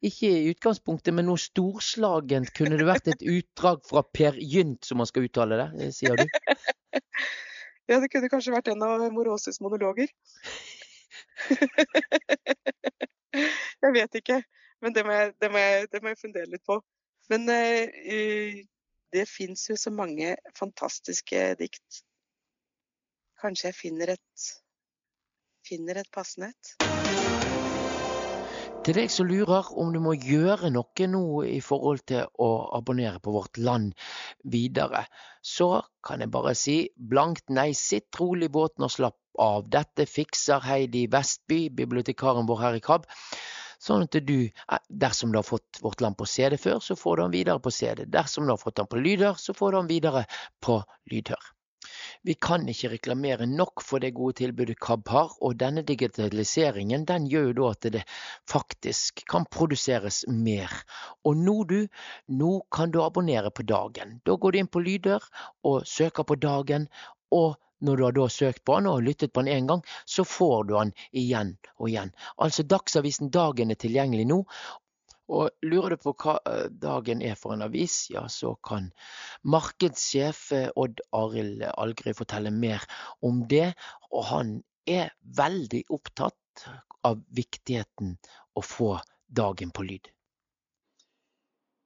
ikke 0.05 0.29
i 0.29 0.50
utgangspunktet, 0.53 1.15
men 1.17 1.26
noe 1.29 1.41
storslagent. 1.41 2.53
Kunne 2.56 2.79
det 2.81 2.87
vært 2.88 3.09
et 3.11 3.25
utdrag 3.37 3.81
fra 3.88 4.05
Per 4.05 4.37
Gynt, 4.41 4.85
som 4.85 5.00
man 5.00 5.09
skal 5.11 5.26
uttale 5.29 5.59
det, 5.62 5.88
sier 5.97 6.19
du? 6.21 6.26
ja, 7.91 7.99
det 7.99 8.11
kunne 8.12 8.31
kanskje 8.32 8.55
vært 8.55 8.69
en 8.75 8.85
av 8.85 9.06
Moroses 9.15 9.61
monologer. 9.65 10.12
jeg 13.85 13.94
vet 13.97 14.20
ikke, 14.20 14.43
men 14.85 14.94
det 14.94 15.06
må 15.06 15.17
jeg, 15.17 15.32
det 15.41 15.50
må 15.50 15.62
jeg, 15.62 15.88
det 15.93 16.03
må 16.05 16.12
jeg 16.12 16.20
fundere 16.20 16.53
litt 16.53 16.65
på. 16.69 16.79
Men 17.32 17.49
uh, 17.49 18.61
det 19.14 19.28
fins 19.31 19.69
jo 19.70 19.78
så 19.78 19.93
mange 19.94 20.34
fantastiske 20.58 21.46
dikt. 21.61 22.05
Kanskje 23.40 23.70
jeg 23.70 23.78
finner 23.78 24.14
et 24.16 24.50
finner 25.64 26.00
et 26.00 26.11
passende 26.12 26.50
et. 26.52 26.75
Til 28.84 28.99
deg 28.99 29.08
som 29.08 29.25
lurer 29.25 29.70
om 29.81 29.94
du 29.94 30.00
må 30.05 30.12
gjøre 30.12 30.69
noe 30.75 31.06
nå 31.08 31.25
i 31.49 31.61
forhold 31.64 32.02
til 32.11 32.26
å 32.44 32.49
abonnere 32.76 33.22
på 33.25 33.32
Vårt 33.32 33.56
Land 33.56 33.94
videre, 34.44 35.06
så 35.40 35.81
kan 36.05 36.20
jeg 36.20 36.32
bare 36.34 36.52
si 36.58 36.76
blankt 36.94 37.49
nei, 37.49 37.70
sitt 37.72 38.12
rolig 38.20 38.50
i 38.50 38.55
båten 38.58 38.84
og 38.84 38.93
slapp 38.93 39.40
av. 39.40 39.64
Dette 39.72 40.05
fikser 40.05 40.60
Heidi 40.69 41.06
Vestby, 41.08 41.70
bibliotekaren 41.72 42.44
vår 42.50 42.60
her 42.60 42.76
i 42.76 42.84
KAB. 42.84 43.08
Sånn 43.84 44.06
at 44.06 44.16
du, 44.26 44.38
eh, 44.48 44.84
dersom 44.88 45.32
du 45.32 45.40
har 45.40 45.48
fått 45.48 45.82
Vårt 45.84 46.00
Land 46.04 46.16
på 46.20 46.28
CD 46.28 46.56
før, 46.60 46.81
så 46.81 46.96
får 46.96 47.16
du 47.16 47.22
den 47.22 47.36
videre 47.38 47.60
på 47.60 47.72
CD. 47.75 48.06
Dersom 48.08 48.46
du 48.46 48.54
har 48.54 48.62
fått 48.62 48.81
den 48.81 48.88
på 48.88 49.02
lydhør, 49.02 49.36
så 49.40 49.56
får 49.56 49.72
du 49.72 49.78
den 49.82 49.92
videre 49.92 50.25
på 50.64 50.81
lydhør. 51.12 51.52
Vi 52.25 52.34
kan 52.40 52.64
ikke 52.69 52.88
reklamere 52.94 53.46
nok 53.46 53.82
for 53.84 54.00
det 54.00 54.14
gode 54.16 54.38
tilbudet 54.38 54.78
KAB 54.81 55.10
har, 55.12 55.34
og 55.44 55.58
denne 55.60 55.82
digitaliseringen 55.84 57.04
den 57.10 57.26
gjør 57.28 57.50
jo 57.50 57.56
da 57.58 57.66
at 57.75 57.88
det 57.96 58.04
faktisk 58.50 59.25
kan 59.31 59.44
produseres 59.56 60.22
mer. 60.28 60.72
Og 61.28 61.36
nå 61.36 61.56
du, 61.69 61.81
nå 62.40 62.54
kan 62.72 62.94
du 62.94 63.02
abonnere 63.04 63.52
på 63.52 63.66
dagen. 63.69 64.20
Da 64.25 64.38
går 64.40 64.54
du 64.54 64.62
inn 64.62 64.72
på 64.72 64.81
Lydør 64.84 65.28
og 65.69 65.84
søker 65.88 66.25
på 66.25 66.40
dagen, 66.40 66.88
og 67.34 67.58
når 67.81 67.97
du 67.97 68.05
har 68.05 68.17
da 68.17 68.29
søkt 68.31 68.65
på 68.65 68.79
han 68.79 68.88
og 68.91 69.03
lyttet 69.06 69.32
på 69.32 69.43
han 69.43 69.50
én 69.50 69.69
gang, 69.69 69.82
så 70.05 70.25
får 70.25 70.65
du 70.69 70.76
han 70.79 70.94
igjen 71.12 71.56
og 71.79 71.91
igjen. 71.91 72.15
Altså 72.39 72.63
Dagsavisen 72.63 73.32
Dagen 73.34 73.75
er 73.75 73.81
tilgjengelig 73.81 74.29
nå, 74.31 74.43
og 75.32 75.51
lurer 75.65 75.94
du 75.94 76.03
på 76.03 76.13
hva 76.20 76.37
eh, 76.51 76.67
dagen 76.69 77.22
er 77.25 77.37
for 77.41 77.55
en 77.55 77.65
avis, 77.65 78.10
ja 78.13 78.27
så 78.29 78.55
kan 78.67 78.91
markedssjef 79.48 80.41
eh, 80.53 80.69
Odd 80.77 81.01
Arild 81.17 81.65
Algry 81.72 82.13
fortelle 82.17 82.53
mer 82.53 82.84
om 83.25 83.44
det. 83.48 83.72
Og 84.13 84.29
han 84.29 84.58
er 84.84 85.15
veldig 85.39 85.87
opptatt 85.96 86.67
av 87.05 87.22
viktigheten 87.37 88.19
å 88.55 88.65
få 88.65 88.98
dagen 89.29 89.72
på 89.75 89.89
lyd. 89.89 90.14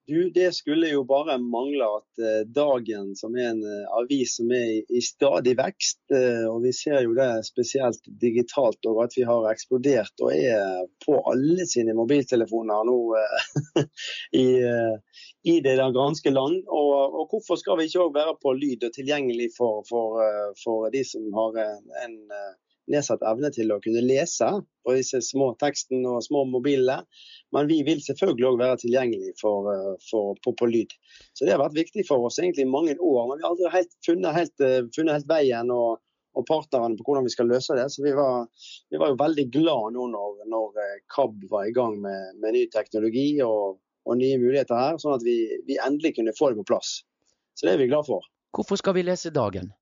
Du, 0.08 0.30
Det 0.30 0.54
skulle 0.54 0.88
jo 0.88 1.02
bare 1.04 1.34
mangle 1.38 1.84
at 1.84 2.20
uh, 2.24 2.44
Dagen, 2.56 3.10
som 3.16 3.34
er 3.36 3.50
en 3.50 3.58
uh, 3.60 3.90
avis 4.00 4.38
som 4.38 4.48
er 4.56 4.70
i, 4.80 5.02
stadig 5.04 5.52
vekst, 5.58 6.00
uh, 6.14 6.46
og 6.48 6.62
vi 6.64 6.72
ser 6.72 7.02
jo 7.04 7.12
det 7.18 7.26
spesielt 7.44 8.08
digitalt, 8.22 8.80
og 8.88 9.02
at 9.04 9.16
vi 9.18 9.26
har 9.28 9.50
eksplodert 9.50 10.24
og 10.24 10.32
er 10.32 10.86
på 11.04 11.18
alle 11.28 11.66
sine 11.68 11.92
mobiltelefoner 11.98 12.88
nå 12.88 12.96
i, 14.44 14.46
i, 15.44 15.58
det 15.66 15.76
ganske 15.76 16.32
land. 16.32 16.62
Og, 16.64 16.94
og, 17.04 17.28
hvorfor 17.28 17.60
skal 17.60 17.76
vi 17.76 17.90
ikke 17.90 18.06
òg 18.06 18.16
være 18.16 18.38
på 18.40 18.56
lyd 18.56 18.88
og 18.88 18.96
tilgjengelig 18.96 19.50
for, 19.58 19.84
for, 19.90 20.24
for 20.64 20.88
de 20.94 21.04
som 21.04 21.28
har 21.36 21.60
en, 21.66 21.84
en 22.06 22.16
nedsatt 22.92 23.24
evne 23.26 23.50
til 23.54 23.70
å 23.72 23.80
kunne 23.84 24.02
lese 24.04 24.48
på 24.84 24.94
disse 24.96 25.20
små 25.24 25.52
tekstene 25.60 26.16
og 26.16 26.24
små 26.24 26.44
mobilene. 26.48 27.02
Men 27.54 27.68
vi 27.70 27.78
vil 27.86 28.00
selvfølgelig 28.04 28.48
òg 28.50 28.58
være 28.60 28.80
tilgjengelig 28.82 29.34
for, 29.40 29.70
eh, 29.72 29.94
for, 30.10 30.36
på, 30.44 30.54
på, 30.58 30.68
lyd. 30.68 30.92
Så 31.32 31.46
det 31.46 31.54
har 31.54 31.62
vært 31.62 31.78
viktig 31.78 32.04
for 32.08 32.28
oss 32.28 32.38
egentlig 32.40 32.66
i 32.66 32.72
mange 32.72 32.96
år. 32.96 33.22
Men 33.28 33.40
vi 33.40 33.46
har 33.46 33.54
aldri 33.54 33.72
helt 33.74 33.96
funnet, 34.06 34.36
helt, 34.36 34.64
eh, 34.64 34.84
funnet 34.96 35.18
helt 35.18 35.30
veien 35.30 35.72
og, 35.74 36.00
og, 36.36 36.46
partnerne 36.48 36.98
på 36.98 37.08
hvordan 37.08 37.28
vi 37.28 37.34
skal 37.34 37.50
løse 37.52 37.76
det. 37.78 37.88
Så 37.94 38.04
vi 38.04 38.14
var, 38.16 38.48
vi 38.92 39.00
var 39.00 39.12
jo 39.12 39.20
veldig 39.24 39.48
glad 39.54 39.96
nå 39.96 40.08
når, 40.14 40.46
når 40.52 40.80
eh, 40.84 40.96
KAB 41.14 41.48
var 41.52 41.68
i 41.68 41.76
gang 41.76 41.98
med, 42.04 42.38
med 42.42 42.56
ny 42.56 42.64
teknologi 42.74 43.30
og, 43.44 43.80
og, 44.04 44.16
nye 44.20 44.40
muligheter 44.40 44.76
her, 44.76 45.00
sånn 45.00 45.18
at 45.18 45.26
vi, 45.26 45.40
vi 45.68 45.80
endelig 45.84 46.16
kunne 46.20 46.36
få 46.36 46.52
det 46.52 46.62
på 46.62 46.70
plass. 46.74 47.00
Så 47.58 47.66
det 47.66 47.74
er 47.74 47.84
vi 47.84 47.90
glad 47.90 48.08
for. 48.08 48.24
Hvorfor 48.54 48.80
skal 48.80 48.96
vi 48.96 49.04
lese 49.04 49.32
Dagen? 49.34 49.72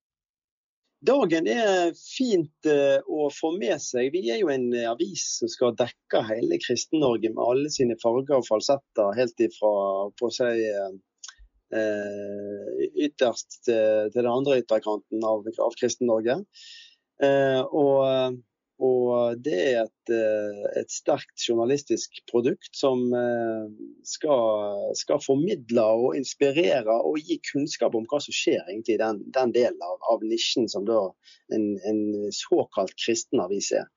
Dagen 1.06 1.46
er 1.50 1.92
fint 1.98 2.68
uh, 2.68 2.98
å 3.06 3.28
få 3.30 3.52
med 3.60 3.78
seg. 3.82 4.10
Vi 4.14 4.24
er 4.32 4.40
jo 4.40 4.50
en 4.52 4.68
uh, 4.74 4.92
avis 4.92 5.24
som 5.40 5.50
skal 5.52 5.76
dekke 5.78 6.22
hele 6.28 6.58
Kristen-Norge 6.62 7.30
med 7.34 7.42
alle 7.44 7.72
sine 7.74 7.98
farger 8.02 8.40
og 8.40 8.48
falsetter, 8.48 9.12
helt 9.18 9.44
ifra 9.46 9.74
på 10.18 10.30
seg 10.34 10.62
uh, 10.66 10.96
ytterst 12.94 13.62
til, 13.68 14.10
den 14.14 14.28
andre 14.30 14.60
ytterkanten 14.62 15.24
av, 15.26 15.46
av 15.62 15.78
Kristen-Norge. 15.78 16.40
Eh, 17.24 17.62
og, 17.72 18.36
og, 18.82 19.38
det 19.40 19.56
er 19.56 19.78
et, 19.86 20.10
et, 20.76 20.90
sterkt 20.92 21.40
journalistisk 21.48 22.18
produkt 22.28 22.68
som 22.76 23.06
skal, 24.04 24.90
skal, 24.98 25.22
formidle 25.24 25.86
og 26.04 26.18
inspirere 26.18 26.98
og 27.08 27.16
gi 27.24 27.38
kunnskap 27.50 27.96
om 27.96 28.04
hva 28.10 28.20
som 28.20 28.36
skjer 28.36 28.60
egentlig 28.66 28.98
i 28.98 29.00
den, 29.00 29.22
den 29.32 29.54
delen 29.56 29.80
av, 29.80 29.96
av, 30.12 30.26
nisjen 30.28 30.68
som 30.68 30.84
da 30.88 31.00
en, 31.56 31.70
en 31.88 32.02
såkalt 32.36 32.92
kristen 33.00 33.40
avis 33.40 33.72
er. 33.76 33.88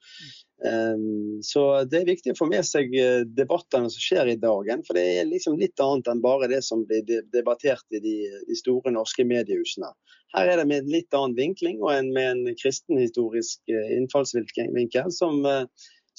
Ehm, 0.65 1.39
så 1.43 1.83
det 1.87 2.01
er 2.01 2.09
viktig 2.09 2.33
å 2.33 2.37
få 2.41 2.47
med 2.51 2.65
seg 2.67 2.91
eh, 2.99 3.21
debattene 3.23 3.87
som 3.91 4.03
skjer 4.03 4.33
i 4.33 4.39
dagen. 4.39 4.83
For 4.87 4.97
det 4.97 5.05
er 5.19 5.29
liksom 5.29 5.57
litt 5.59 5.79
annet 5.83 6.09
enn 6.11 6.23
bare 6.23 6.49
det 6.51 6.61
som 6.67 6.83
blir 6.87 7.05
debattert 7.33 7.85
i 7.95 8.01
de, 8.03 8.15
store 8.59 8.91
norske 8.95 9.23
mediehusene. 9.27 9.91
Her 10.35 10.51
er 10.51 10.61
det 10.61 10.67
med 10.69 10.83
en 10.83 10.91
litt 10.93 11.15
annen 11.15 11.37
vinkling 11.37 11.79
og 11.81 11.93
en, 11.95 12.11
med 12.15 12.31
en 12.33 12.59
kristenhistorisk 12.59 13.71
eh, 13.71 13.95
innfallsvinkel 13.97 15.13
som, 15.15 15.39
eh, 15.47 15.63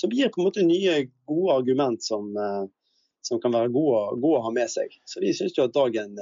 som, 0.00 0.14
gir 0.14 0.32
på 0.32 0.40
en 0.40 0.48
måte 0.48 0.64
nye, 0.66 1.02
gode 1.28 1.58
argument 1.60 2.02
som, 2.02 2.32
som 3.26 3.40
kan 3.42 3.52
være 3.52 3.68
gode, 3.74 4.00
gode, 4.22 4.38
å 4.38 4.46
ha 4.48 4.54
med 4.56 4.72
seg. 4.72 4.96
Så 5.04 5.20
vi 5.20 5.34
syns 5.36 5.58
jo 5.58 5.68
at 5.68 5.76
dagen 5.76 6.16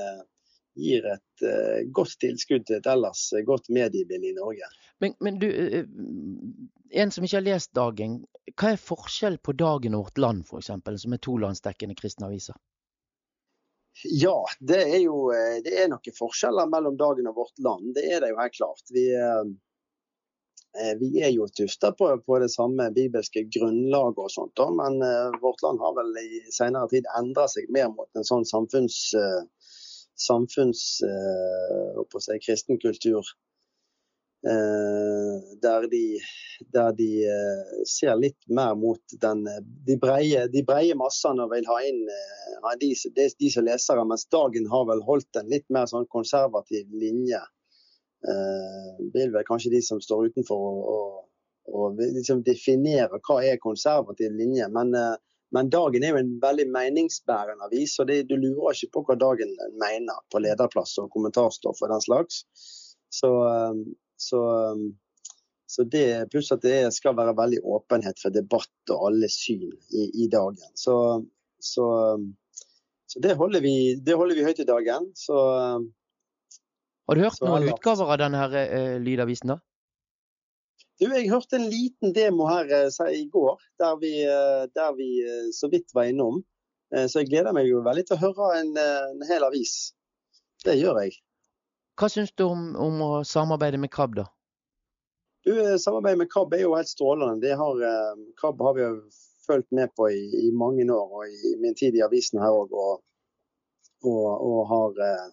gir 0.78 1.06
et 1.12 1.44
uh, 1.44 1.82
godt 1.94 2.16
tilskudd 2.22 2.66
til 2.68 2.78
et 2.78 2.88
ellers 2.90 3.26
godt 3.46 3.68
mediebilde 3.74 4.30
i 4.30 4.36
Norge. 4.38 4.70
Men, 5.02 5.14
men, 5.22 5.38
du, 5.38 5.48
en 6.90 7.12
som 7.14 7.24
ikke 7.26 7.38
har 7.38 7.46
lest 7.46 7.74
Dagen, 7.76 8.20
hva 8.54 8.72
er 8.72 8.80
forskjell 8.82 9.38
på 9.44 9.54
Dagen 9.58 9.94
og 9.98 10.08
Vårt 10.08 10.22
Land 10.22 10.48
f.eks., 10.48 10.72
som 11.02 11.14
er 11.14 11.22
to 11.22 11.36
landsdekkende 11.38 11.98
kristne 11.98 12.30
aviser? 12.30 12.58
Ja, 14.04 14.44
det 14.60 14.82
er 14.82 15.00
jo 15.02 15.30
det 15.64 15.72
er 15.74 15.88
noen 15.90 16.14
forskjeller 16.14 16.68
mellom 16.70 16.98
Dagen 16.98 17.26
og 17.30 17.40
Vårt 17.40 17.58
Land. 17.64 17.94
Det 17.96 18.04
er 18.06 18.22
det 18.22 18.30
jo 18.30 18.38
helt 18.38 18.54
klart. 18.54 18.84
Vi, 18.94 19.04
eh, 19.10 20.92
vi 21.00 21.08
er 21.24 21.32
jo 21.34 21.48
tufta 21.50 21.90
på, 21.98 22.12
på, 22.26 22.38
det 22.38 22.50
samme 22.52 22.90
bibelske 22.94 23.42
grunnlaget 23.56 24.20
og 24.22 24.30
sånt, 24.30 24.62
men 24.78 25.02
eh, 25.02 25.38
Vårt 25.42 25.64
Land 25.66 25.82
har 25.82 25.96
vel 25.98 26.14
i 26.22 26.44
senere 26.54 26.90
tid 26.92 27.08
endra 27.18 27.48
seg 27.50 27.70
mer 27.74 27.90
mot 27.94 28.08
en 28.14 28.28
sånn 28.28 28.46
samfunns, 28.46 29.00
samfunns 30.22 30.82
si, 31.02 32.38
kristen 32.44 32.80
kultur 32.82 33.26
Eh, 34.46 35.58
der 35.62 35.88
de, 35.90 36.20
der 36.72 36.92
de 36.92 37.08
eh, 37.26 37.70
ser 37.90 38.14
litt 38.14 38.38
mer 38.46 38.76
mot 38.78 39.00
den, 39.20 39.42
de, 39.86 39.96
breie, 39.98 40.44
de 40.52 40.62
breie 40.62 40.94
massene 40.94 41.42
og 41.42 41.50
vil 41.50 41.66
ha 41.66 41.78
inn 41.88 42.04
de, 42.78 42.92
de, 43.16 43.26
de, 43.34 43.50
som 43.50 43.66
lesere, 43.66 44.04
mens 44.06 44.28
Dagen 44.30 44.68
har 44.70 44.84
vel 44.86 45.02
holdt 45.08 45.40
en 45.40 45.50
litt 45.50 45.66
mer 45.74 45.90
sånn 45.90 46.06
konservativ 46.14 46.86
linje. 46.94 47.40
Vil 49.14 49.34
vel 49.34 49.44
kanskje 49.46 49.70
de 49.74 49.82
som 49.82 50.00
står 50.02 50.30
utenfor 50.30 50.62
og 51.78 52.00
liksom 52.00 52.40
definere 52.46 53.20
hva 53.22 53.36
er 53.46 53.60
konservativ 53.62 54.34
linje. 54.34 54.66
Men, 54.74 54.94
men 55.54 55.70
Dagen 55.72 56.04
er 56.04 56.12
jo 56.12 56.20
en 56.20 56.32
veldig 56.42 56.66
meningsbærende 56.74 57.68
avis, 57.70 57.94
og 58.02 58.08
det, 58.10 58.22
du 58.28 58.36
lurer 58.36 58.76
ikke 58.76 58.98
på 58.98 59.04
hva 59.08 59.16
Dagen 59.20 59.54
mener 59.80 60.18
på 60.32 60.42
lederplass 60.44 60.98
og 61.00 61.08
kommentarstoff 61.14 61.80
og 61.82 61.92
den 61.92 62.04
slags. 62.04 62.42
Så, 63.08 63.30
så, 64.20 64.40
um, 64.74 64.82
så 65.66 65.86
det, 65.88 66.28
Pluss 66.32 66.52
at 66.52 66.66
det 66.66 66.90
skal 66.96 67.16
være 67.16 67.36
veldig 67.38 67.62
åpenhet 67.64 68.20
for 68.20 68.34
debatt 68.34 68.92
og 68.92 69.06
alle 69.08 69.30
syn 69.32 69.70
i, 69.88 70.10
i 70.24 70.28
dagen. 70.32 70.68
Så, 70.76 70.98
så, 71.56 71.86
så 73.08 73.24
det, 73.24 73.38
holder 73.40 73.64
vi, 73.64 73.76
det, 74.04 74.18
holder 74.20 74.36
vi, 74.36 74.44
høyt 74.44 74.60
i 74.60 74.68
dagen. 74.68 75.08
Så, 75.16 75.38
Har 77.08 77.16
du 77.16 77.24
hørt 77.24 77.40
noen 77.40 77.70
utgaver 77.72 78.12
av 78.12 78.20
denne 78.20 78.44
her, 78.44 78.60
uh, 78.68 79.00
lydavisen, 79.00 79.56
da? 79.56 79.62
Du, 80.98 81.06
jeg 81.06 81.30
hørte 81.30 81.58
en 81.58 81.68
liten 81.70 82.14
demo 82.14 82.48
her 82.50 82.70
uh, 82.88 83.10
i 83.14 83.24
går, 83.30 83.60
der 83.78 84.00
vi, 84.00 84.12
uh, 84.26 84.64
der 84.74 84.96
vi 84.98 85.10
uh, 85.22 85.46
så 85.54 85.70
vidt 85.70 85.94
var 85.94 86.10
innom. 86.10 86.42
Så 86.88 87.20
jeg 87.20 87.28
gleder 87.28 87.52
meg 87.52 87.66
jo 87.68 87.82
veldig 87.84 88.06
til 88.08 88.16
å 88.16 88.20
høre 88.22 88.46
en, 88.62 88.70
en 88.80 89.24
hel 89.28 89.44
avis. 89.44 89.90
Det 90.64 90.72
gjør 90.78 91.02
jeg. 91.02 91.18
Hva 91.98 92.08
syns 92.08 92.30
du 92.38 92.46
om, 92.46 92.62
om, 92.78 93.00
å 93.04 93.10
samarbeide 93.28 93.76
med 93.82 93.90
KAB, 93.92 94.14
da? 94.20 94.24
Du, 95.46 95.50
eh, 95.60 95.76
Samarbeidet 95.82 96.18
med 96.18 96.30
KAB 96.30 96.54
er 96.54 96.62
jo 96.62 96.76
helt 96.76 96.90
strålende. 96.90 97.40
Det 97.42 97.56
har, 97.58 97.82
eh, 97.88 98.20
KAB 98.40 98.62
har 98.62 98.74
vi 98.76 98.82
jo 98.84 98.92
fulgt 99.46 99.72
med 99.74 99.90
på 99.96 100.10
i, 100.12 100.22
i, 100.46 100.50
mange 100.52 100.86
år, 100.92 101.08
og 101.18 101.26
i 101.26 101.56
min 101.62 101.74
tid 101.74 101.96
i 101.98 102.04
avisen 102.06 102.38
her 102.42 102.54
òg. 102.54 102.74
Og, 102.84 103.02
og, 104.06 104.26
og, 104.30 104.60
har, 104.70 105.02
eh, 105.08 105.26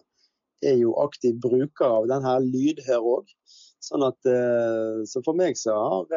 er 0.72 0.76
jo 0.80 0.96
aktiv 1.04 1.38
bruker 1.42 1.86
av 2.00 2.10
denne 2.10 2.34
lydhør 2.48 3.10
òg. 3.14 3.30
Sånn 3.86 4.02
at, 4.02 4.18
så 5.06 5.20
for 5.22 5.38
meg 5.38 5.54
så 5.60 5.76
har 5.78 6.08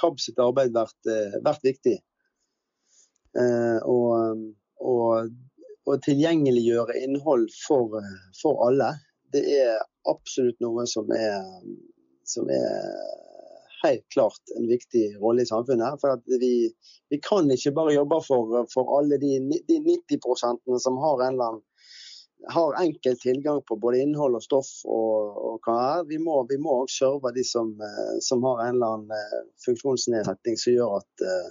KAB 0.00 0.20
sitt 0.22 0.38
arbeid 0.40 0.72
vært, 0.72 1.10
vært 1.44 1.66
viktig. 1.66 1.96
Og, 3.36 4.46
og, 4.80 5.34
og 5.84 6.06
tilgjengeliggjøre 6.06 6.96
innhold 7.02 7.50
for, 7.66 7.98
for 8.40 8.64
alle 8.64 8.94
det 9.34 9.44
er 9.58 9.78
absolutt 10.08 10.58
noe 10.64 10.86
som 10.88 11.10
er, 11.14 11.44
som 12.26 12.48
er 12.52 12.82
helt 13.82 14.04
klart 14.14 14.54
en 14.56 14.68
viktig 14.70 15.04
rolle 15.20 15.44
i 15.44 15.48
samfunnet. 15.48 16.00
For 16.00 16.20
vi, 16.40 16.52
vi, 17.10 17.20
kan 17.22 17.50
ikke 17.52 17.74
bare 17.76 17.96
jobbe 17.96 18.20
for, 18.26 18.60
for 18.72 18.98
alle 18.98 19.18
de, 19.22 19.38
de 19.68 19.80
90% 19.84 20.78
som 20.82 21.00
har 21.02 21.26
en 21.26 21.34
eller 21.34 21.50
annen 21.50 21.64
har 22.48 22.76
enkel 22.82 23.18
tilgang 23.18 23.62
på 23.68 23.76
både 23.76 24.00
innhold 24.04 24.38
og 24.38 24.44
stoff. 24.44 24.72
og, 24.84 25.36
og 25.48 25.66
hva 25.66 25.76
er. 25.90 26.08
Vi 26.10 26.18
må, 26.22 26.38
vi 26.50 26.58
må 26.62 26.82
også 26.82 26.98
serve 27.04 27.32
de 27.36 27.44
som, 27.44 27.72
som, 28.22 28.44
har 28.46 28.64
en 28.66 28.74
eller 28.74 28.96
annen 28.96 29.14
eh, 29.16 29.46
funksjonsnedsetting 29.66 30.58
som 30.60 30.76
gjør, 30.76 30.98
at, 31.00 31.26
eh, 31.26 31.46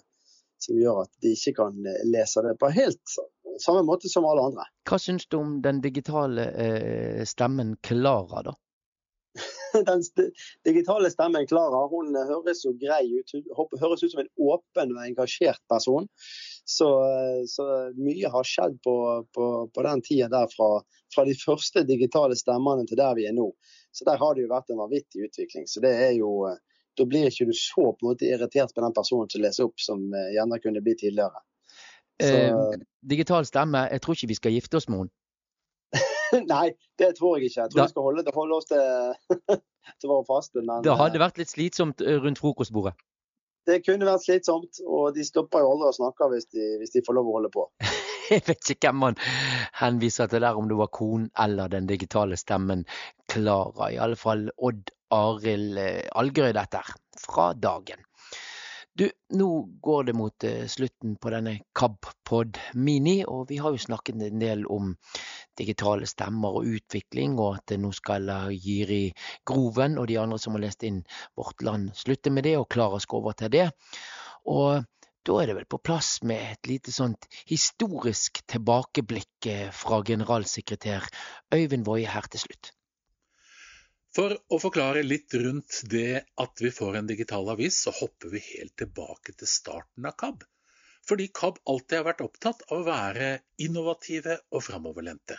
som 0.68 0.82
gjør 0.82 1.02
at 1.06 1.14
de 1.26 1.34
ikke 1.36 1.56
kan 1.62 1.82
lese 2.12 2.46
det 2.46 2.56
på 2.62 2.72
helt 2.76 3.18
samme 3.62 3.84
måte 3.88 4.10
som 4.10 4.26
alle 4.26 4.44
andre. 4.52 4.68
Hva 4.90 5.00
syns 5.00 5.28
du 5.32 5.38
om 5.40 5.58
den 5.64 5.82
digitale 5.84 6.48
eh, 6.52 7.24
stemmen 7.28 7.76
Klara, 7.84 8.44
da? 8.50 8.56
den 9.90 10.04
digitale 10.66 11.10
stemmen 11.12 11.48
Klara 11.50 11.86
hun 11.92 12.16
høres 12.16 12.64
jo 12.66 12.74
grei 12.80 13.04
ut. 13.20 13.34
Hun 13.34 13.82
høres 13.82 14.04
ut 14.04 14.14
som 14.14 14.24
en 14.24 14.32
åpen 14.52 14.94
og 14.96 15.02
engasjert 15.06 15.62
person. 15.72 16.08
Så, 16.66 16.90
så 17.52 17.66
mye 17.98 18.30
har 18.34 18.48
skjedd 18.48 18.80
på, 18.86 18.96
på, 19.36 19.48
på 19.74 19.86
den 19.86 20.02
tida 20.06 20.30
der 20.34 20.50
fra, 20.50 20.70
fra, 21.14 21.26
de 21.28 21.36
første 21.38 21.86
digitale 21.86 22.38
stemmene 22.40 22.88
til 22.90 22.98
der 23.00 23.18
vi 23.18 23.28
er 23.30 23.36
nå. 23.38 23.52
Så 23.94 24.08
der 24.08 24.18
har 24.22 24.36
det 24.36 24.46
jo 24.46 24.54
vært 24.54 24.72
en 24.74 24.82
vanvittig 24.82 25.28
utvikling. 25.30 25.68
Så 25.70 25.84
det 25.86 25.94
er 26.08 26.16
jo 26.20 26.32
Da 26.96 27.04
blir 27.04 27.28
ikke 27.28 27.50
du 27.50 27.52
så 27.52 27.90
på 27.92 28.06
en 28.06 28.08
måte 28.08 28.24
irritert 28.24 28.72
på 28.72 28.80
den 28.80 28.94
personen 28.96 29.28
som 29.28 29.42
leser 29.44 29.66
opp, 29.68 29.82
som 29.84 30.14
eh, 30.16 30.30
gjerne 30.32 30.62
kunne 30.64 30.80
bli 30.80 30.94
tidligere. 30.96 31.42
Eh, 32.24 32.56
digital 33.04 33.44
stemme, 33.44 33.82
jeg 33.92 34.00
tror 34.02 34.16
ikke 34.16 34.30
vi 34.32 34.38
skal 34.40 34.56
gifte 34.56 34.80
oss 34.80 34.88
med 34.88 35.02
henne. 35.02 35.12
Nei, 36.54 36.68
det 37.00 37.12
tror 37.20 37.38
jeg 37.38 37.50
ikke. 37.50 37.62
Jeg 37.62 37.72
tror 37.74 37.80
da, 37.80 37.88
vi 37.88 37.94
skal 37.94 38.08
holde, 38.08 38.36
holde 38.36 38.60
oss 38.60 38.70
til, 38.70 39.60
til 40.00 40.12
våre 40.12 40.26
faste. 40.28 40.62
Men, 40.62 40.86
det 40.86 40.96
hadde 41.00 41.22
vært 41.22 41.42
litt 41.42 41.52
slitsomt 41.54 42.04
eh, 42.06 42.18
rundt 42.24 42.42
frokostbordet? 42.42 42.96
Det 43.66 43.80
kunne 43.82 44.06
vært 44.06 44.22
slitsomt, 44.28 44.82
og 44.86 45.16
de 45.16 45.24
stopper 45.26 45.64
jo 45.64 45.72
aldri 45.74 45.90
å 45.90 45.96
snakke 45.98 46.28
hvis 46.30 46.46
de, 46.54 46.66
hvis 46.82 46.94
de 46.94 47.02
får 47.06 47.18
lov 47.18 47.32
å 47.32 47.38
holde 47.40 47.50
på. 47.54 47.66
jeg 48.32 48.44
vet 48.46 48.74
ikke 48.76 48.92
hvem 48.92 49.02
man 49.08 49.18
henviser 49.80 50.30
til 50.30 50.46
der, 50.46 50.58
om 50.58 50.70
det 50.70 50.78
var 50.78 50.92
konen 50.94 51.32
eller 51.42 51.72
den 51.74 51.90
digitale 51.90 52.38
stemmen 52.38 52.86
Klara. 53.32 53.90
I 53.90 54.02
alle 54.06 54.20
fall 54.20 54.48
Odd 54.58 54.94
Arild 55.16 55.80
eh, 55.82 56.04
Algerøy, 56.18 56.54
dette 56.58 56.84
fra 57.22 57.54
dagen. 57.58 58.06
Du, 58.96 59.10
nå 59.36 59.48
går 59.84 60.04
det 60.08 60.14
mot 60.16 60.44
eh, 60.48 60.68
slutten 60.72 61.18
på 61.20 61.32
denne 61.34 61.58
KAB-pod 61.76 62.56
Mini, 62.80 63.18
og 63.28 63.50
vi 63.50 63.58
har 63.60 63.76
jo 63.76 63.82
snakket 63.84 64.22
en 64.24 64.40
del 64.40 64.64
om 64.72 64.94
digitale 65.60 66.08
stemmer 66.08 66.56
og 66.62 66.70
utvikling, 66.78 67.36
og 67.36 67.58
at 67.58 67.76
nå 67.76 67.92
skal 67.98 68.32
Jiri 68.56 69.10
Groven 69.44 70.00
og 70.00 70.08
de 70.08 70.16
andre 70.22 70.40
som 70.40 70.56
har 70.56 70.64
lest 70.64 70.88
inn 70.88 71.02
Vårt 71.36 71.66
Land 71.68 71.92
slutte 72.00 72.32
med 72.32 72.48
det, 72.48 72.56
og 72.56 72.70
Klara 72.72 73.02
over 73.20 73.36
til 73.36 73.52
det. 73.52 73.68
Og 74.48 74.88
da 75.26 75.42
er 75.42 75.50
det 75.50 75.58
vel 75.58 75.68
på 75.76 75.82
plass 75.84 76.22
med 76.24 76.40
et 76.54 76.72
lite 76.72 76.96
sånt 76.96 77.28
historisk 77.50 78.46
tilbakeblikk 78.48 79.52
eh, 79.52 79.70
fra 79.76 80.00
generalsekretær 80.08 81.12
Øyvind 81.52 81.88
Woie 81.88 82.08
her 82.08 82.32
til 82.32 82.46
slutt. 82.48 82.72
For 84.16 84.32
å 84.32 84.58
forklare 84.64 85.02
litt 85.04 85.34
rundt 85.36 85.82
det 85.92 86.22
at 86.40 86.62
vi 86.64 86.70
får 86.72 87.02
en 87.02 87.08
digital 87.10 87.50
avis, 87.52 87.82
så 87.84 87.92
hopper 87.98 88.32
vi 88.32 88.40
helt 88.46 88.76
tilbake 88.80 89.34
til 89.36 89.50
starten 89.52 90.08
av 90.08 90.16
KAB. 90.22 90.46
Fordi 91.10 91.26
KAB 91.36 91.60
alltid 91.72 91.98
har 91.98 92.08
vært 92.08 92.24
opptatt 92.24 92.64
av 92.70 92.80
å 92.80 92.86
være 92.88 93.28
innovative 93.66 94.38
og 94.56 94.64
framoverlente. 94.70 95.36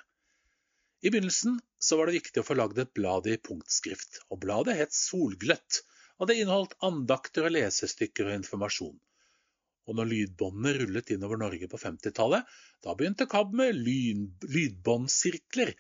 I 1.01 1.09
begynnelsen 1.09 1.57
så 1.89 1.97
var 1.97 2.09
det 2.09 2.19
viktig 2.19 2.43
å 2.43 2.47
få 2.51 2.59
lagd 2.59 2.79
et 2.83 2.93
blad 2.99 3.27
i 3.33 3.39
punktskrift, 3.49 4.21
og 4.29 4.43
bladet 4.45 4.77
het 4.83 4.93
Solgløtt, 4.97 5.81
og 6.21 6.29
det 6.29 6.39
inneholdt 6.43 6.77
andakter 6.85 7.49
og 7.49 7.57
lesestykker 7.57 8.29
og 8.29 8.39
informasjon. 8.43 8.97
Og 9.87 9.97
når 9.97 10.13
lydbåndene 10.13 10.77
rullet 10.83 11.13
innover 11.15 11.41
Norge 11.41 11.69
på 11.71 11.81
50-tallet, 11.81 12.45
da 12.85 12.95
begynte 12.99 13.29
KAB 13.31 13.57
med 13.57 13.81
lydbåndsirkler, 13.87 15.73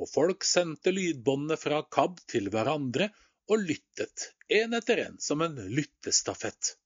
og 0.00 0.08
folk 0.10 0.46
sendte 0.46 0.92
lydbåndene 0.94 1.58
fra 1.60 1.82
KAB 1.96 2.20
til 2.30 2.48
hverandre 2.52 3.10
og 3.50 3.64
lyttet, 3.68 4.30
en 4.48 4.76
etter 4.78 5.02
en, 5.06 5.18
som 5.20 5.42
en 5.44 5.58
lyttestafett. 5.76 6.76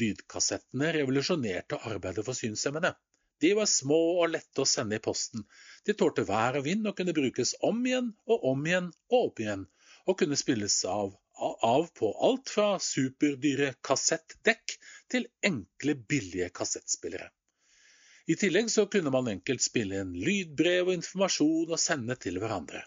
Lydkassettene 0.00 0.92
revolusjonerte 0.96 1.78
arbeidet 1.90 2.24
for 2.26 2.38
synshemmede. 2.38 2.92
De 3.40 3.54
var 3.56 3.68
små 3.70 3.98
og 4.22 4.32
lette 4.34 4.62
å 4.62 4.68
sende 4.68 4.98
i 4.98 5.02
posten. 5.02 5.46
De 5.86 5.96
tålte 5.96 6.26
vær 6.28 6.58
og 6.60 6.66
vind 6.66 6.86
og 6.90 6.96
kunne 6.98 7.16
brukes 7.16 7.54
om 7.66 7.80
igjen 7.88 8.12
og 8.28 8.46
om 8.52 8.66
igjen 8.68 8.90
og 9.10 9.18
opp 9.20 9.42
igjen, 9.42 9.64
og 10.06 10.18
kunne 10.20 10.38
spilles 10.38 10.76
av, 10.84 11.14
av 11.40 11.88
på 11.96 12.12
alt 12.28 12.52
fra 12.52 12.68
superdyre 12.84 13.72
kassettdekk 13.86 14.76
til 15.12 15.26
enkle, 15.46 15.96
billige 16.12 16.50
kassettspillere. 16.60 17.30
I 18.30 18.36
tillegg 18.38 18.68
så 18.70 18.84
kunne 18.86 19.10
man 19.10 19.26
enkelt 19.30 19.62
spille 19.64 20.04
inn 20.04 20.10
lydbrev 20.14 20.86
og 20.86 20.94
informasjon 20.94 21.72
og 21.74 21.80
sende 21.82 22.14
til 22.24 22.36
hverandre. 22.38 22.82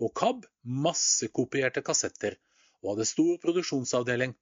Og 0.00 0.14
KAB 0.16 0.46
massekopierte 0.86 1.82
kassetter 1.84 2.38
og 2.80 2.94
hadde 2.94 3.08
stor 3.10 3.34
produksjonsavdeling. 3.42 4.32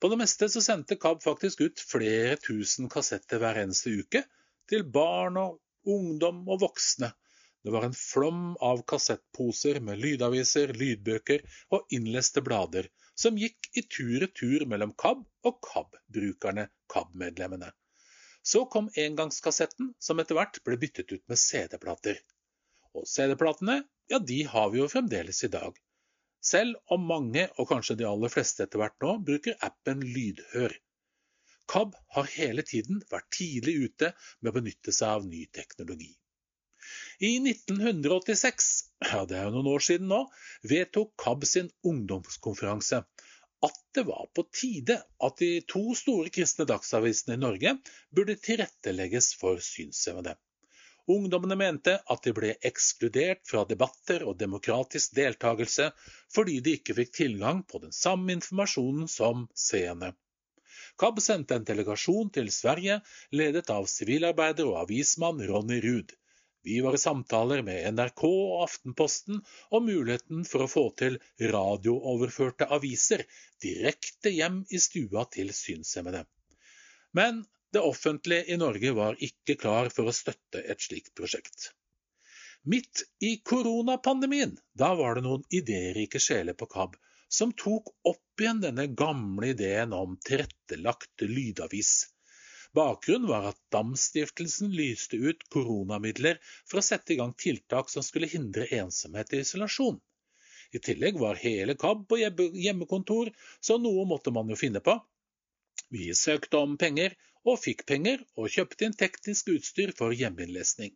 På 0.00 0.08
det 0.08 0.16
meste 0.22 0.48
så 0.54 0.62
sendte 0.64 0.96
KAB 1.02 1.20
faktisk 1.24 1.60
ut 1.66 1.82
flere 1.90 2.38
tusen 2.40 2.88
kassetter 2.94 3.42
hver 3.42 3.60
eneste 3.64 3.92
uke, 3.98 4.22
til 4.70 4.86
barn 4.94 5.36
og 5.42 5.60
ungdom 5.96 6.40
og 6.48 6.62
voksne. 6.62 7.12
Det 7.60 7.74
var 7.74 7.84
en 7.84 7.98
flom 7.98 8.56
av 8.64 8.80
kassettposer 8.88 9.82
med 9.84 10.00
lydaviser, 10.00 10.72
lydbøker 10.72 11.44
og 11.76 11.92
innleste 11.98 12.40
blader, 12.48 12.88
som 13.12 13.36
gikk 13.36 13.68
i 13.76 13.84
tur 13.92 14.24
og 14.30 14.66
mellom 14.72 14.96
KAB 15.04 15.28
og 15.50 15.60
KAB-brukerne, 15.68 16.70
KAB-medlemmene. 16.88 17.74
Så 18.42 18.64
kom 18.66 18.90
engangskassetten, 18.98 19.92
som 20.02 20.18
etter 20.18 20.38
hvert 20.38 20.58
ble 20.66 20.78
byttet 20.82 21.12
ut 21.14 21.22
med 21.30 21.38
CD-plater. 21.38 22.18
Og 22.98 23.06
CD-platene, 23.08 23.82
ja, 24.10 24.18
de 24.18 24.42
har 24.50 24.70
vi 24.72 24.80
jo 24.82 24.88
fremdeles 24.90 25.44
i 25.46 25.50
dag. 25.52 25.76
Selv 26.42 26.80
om 26.90 27.04
mange, 27.06 27.46
og 27.62 27.68
kanskje 27.70 27.96
de 28.00 28.08
aller 28.08 28.32
fleste 28.32 28.66
etter 28.66 28.82
hvert 28.82 28.98
nå, 29.04 29.14
bruker 29.28 29.58
appen 29.62 30.02
Lydhør. 30.02 30.74
KAB 31.70 31.94
har 32.16 32.32
hele 32.34 32.64
tiden 32.66 32.98
vært 33.12 33.30
tidlig 33.36 33.76
ute 33.86 34.10
med 34.40 34.50
å 34.50 34.56
benytte 34.58 34.92
seg 34.92 35.20
av 35.20 35.28
ny 35.28 35.44
teknologi. 35.54 36.10
I 37.22 37.36
1986, 37.38 38.70
ja 39.06 39.22
det 39.30 39.38
er 39.38 39.46
jo 39.46 39.54
noen 39.54 39.70
år 39.76 39.84
siden 39.86 40.10
nå, 40.10 40.24
vedtok 40.66 41.14
KAB 41.22 41.46
sin 41.46 41.70
ungdomskonferanse 41.86 43.04
at 43.66 43.78
det 43.94 44.02
var 44.08 44.28
på 44.34 44.44
tide 44.60 44.96
at 45.26 45.36
de 45.38 45.50
to 45.70 45.82
store 45.98 46.32
kristne 46.34 46.66
dagsavisene 46.68 47.36
i 47.36 47.42
Norge 47.42 47.76
burde 48.10 48.38
tilrettelegges 48.42 49.34
for 49.38 49.60
synshemmede. 49.62 50.34
Ungdommene 51.10 51.56
mente 51.58 51.96
at 52.14 52.22
de 52.24 52.32
ble 52.34 52.52
ekskludert 52.68 53.42
fra 53.50 53.64
debatter 53.66 54.22
og 54.26 54.38
demokratisk 54.38 55.16
deltakelse 55.18 55.88
fordi 56.34 56.60
de 56.62 56.76
ikke 56.78 56.94
fikk 56.98 57.14
tilgang 57.16 57.64
på 57.66 57.82
den 57.82 57.94
samme 57.96 58.34
informasjonen 58.36 59.08
som 59.10 59.48
seende. 59.58 60.12
KAB 60.98 61.18
sendte 61.24 61.56
en 61.56 61.66
delegasjon 61.66 62.30
til 62.34 62.50
Sverige, 62.54 63.00
ledet 63.34 63.70
av 63.74 63.88
sivilarbeider 63.90 64.68
og 64.68 64.82
avismann 64.84 65.42
Ronny 65.48 65.80
Ruud. 65.82 66.12
Vi 66.62 66.80
var 66.80 66.94
i 66.94 66.98
samtaler 66.98 67.62
med 67.66 67.94
NRK 67.94 68.22
og 68.28 68.62
Aftenposten 68.64 69.40
om 69.74 69.86
muligheten 69.88 70.44
for 70.46 70.64
å 70.64 70.70
få 70.70 70.84
til 71.00 71.18
radiooverførte 71.40 72.68
aviser 72.76 73.24
direkte 73.64 74.30
hjem 74.30 74.62
i 74.70 74.78
stua 74.82 75.24
til 75.34 75.50
synshemmede. 75.56 76.22
Men 77.18 77.42
det 77.72 77.82
offentlige 77.82 78.52
i 78.54 78.58
Norge 78.60 78.92
var 78.94 79.18
ikke 79.18 79.56
klar 79.58 79.90
for 79.94 80.08
å 80.08 80.14
støtte 80.14 80.62
et 80.62 80.84
slikt 80.86 81.14
prosjekt. 81.18 81.72
Midt 82.62 83.02
i 83.18 83.40
koronapandemien, 83.42 84.54
da 84.78 84.92
var 84.94 85.16
det 85.18 85.24
noen 85.26 85.42
idérike 85.50 86.20
sjeler 86.22 86.54
på 86.54 86.68
KAB 86.70 86.94
som 87.32 87.50
tok 87.58 87.90
opp 88.06 88.42
igjen 88.44 88.60
denne 88.62 88.86
gamle 88.86 89.50
ideen 89.54 89.94
om 89.96 90.14
tilrettelagt 90.20 91.24
lydavis. 91.26 91.92
Bakgrunnen 92.74 93.28
var 93.28 93.50
at 93.50 93.58
Dam-stiftelsen 93.74 94.70
lyste 94.72 95.16
ut 95.16 95.42
koronamidler 95.52 96.38
for 96.64 96.80
å 96.80 96.84
sette 96.86 97.12
i 97.12 97.18
gang 97.20 97.34
tiltak 97.44 97.90
som 97.92 98.04
skulle 98.06 98.30
hindre 98.32 98.68
ensomhet 98.78 99.34
og 99.34 99.44
isolasjon. 99.44 99.98
I 100.72 100.80
tillegg 100.80 101.18
var 101.20 101.40
hele 101.42 101.76
KAB 101.76 102.06
på 102.08 102.18
hjemmekontor, 102.22 103.28
så 103.60 103.76
noe 103.76 104.06
måtte 104.08 104.32
man 104.32 104.48
jo 104.48 104.56
finne 104.56 104.80
på. 104.80 104.96
Vi 105.92 106.08
søkte 106.16 106.62
om 106.64 106.78
penger, 106.80 107.12
og 107.44 107.60
fikk 107.60 107.84
penger, 107.90 108.24
og 108.38 108.48
kjøpte 108.54 108.86
inn 108.86 108.96
teknisk 108.96 109.50
utstyr 109.52 109.92
for 109.98 110.16
hjemmeinnlesning. 110.16 110.94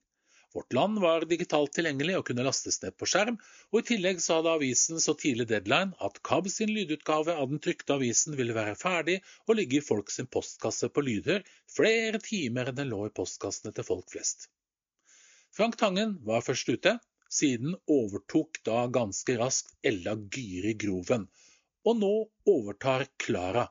Vårt 0.56 0.72
Land 0.72 0.98
var 1.04 1.24
digitalt 1.28 1.74
tilgjengelig 1.76 2.14
og 2.16 2.22
kunne 2.30 2.44
lastes 2.46 2.78
ned 2.80 2.94
på 2.96 3.04
skjerm, 3.10 3.34
og 3.74 3.82
i 3.82 3.86
tillegg 3.90 4.22
så 4.24 4.38
hadde 4.38 4.54
avisen 4.56 5.02
så 5.04 5.12
tidlig 5.20 5.44
deadline 5.50 5.92
at 6.06 6.16
KAB 6.24 6.48
sin 6.48 6.72
lydutgave 6.72 7.34
av 7.36 7.50
den 7.50 7.60
trykte 7.60 7.92
avisen 7.98 8.38
ville 8.38 8.56
være 8.56 8.72
ferdig 8.80 9.18
og 9.44 9.58
ligge 9.58 9.82
i 9.82 9.84
folk 9.84 10.08
sin 10.14 10.30
postkasse 10.32 10.88
på 10.88 11.04
lydhør 11.04 11.44
flere 11.74 12.22
timer 12.24 12.70
enn 12.72 12.78
den 12.78 12.88
lå 12.94 13.02
i 13.04 13.12
postkassene 13.18 13.74
til 13.76 13.84
folk 13.84 14.08
flest. 14.14 14.48
Frank 15.52 15.76
Tangen 15.82 16.16
var 16.24 16.46
først 16.48 16.72
ute, 16.72 16.96
siden 17.28 17.76
overtok 17.98 18.62
da 18.64 18.86
ganske 18.96 19.36
raskt 19.36 19.76
Ella 19.84 20.16
Gyri 20.16 20.72
Groven, 20.86 21.28
og 21.84 22.00
nå 22.00 22.14
overtar 22.48 23.04
Klara. 23.20 23.68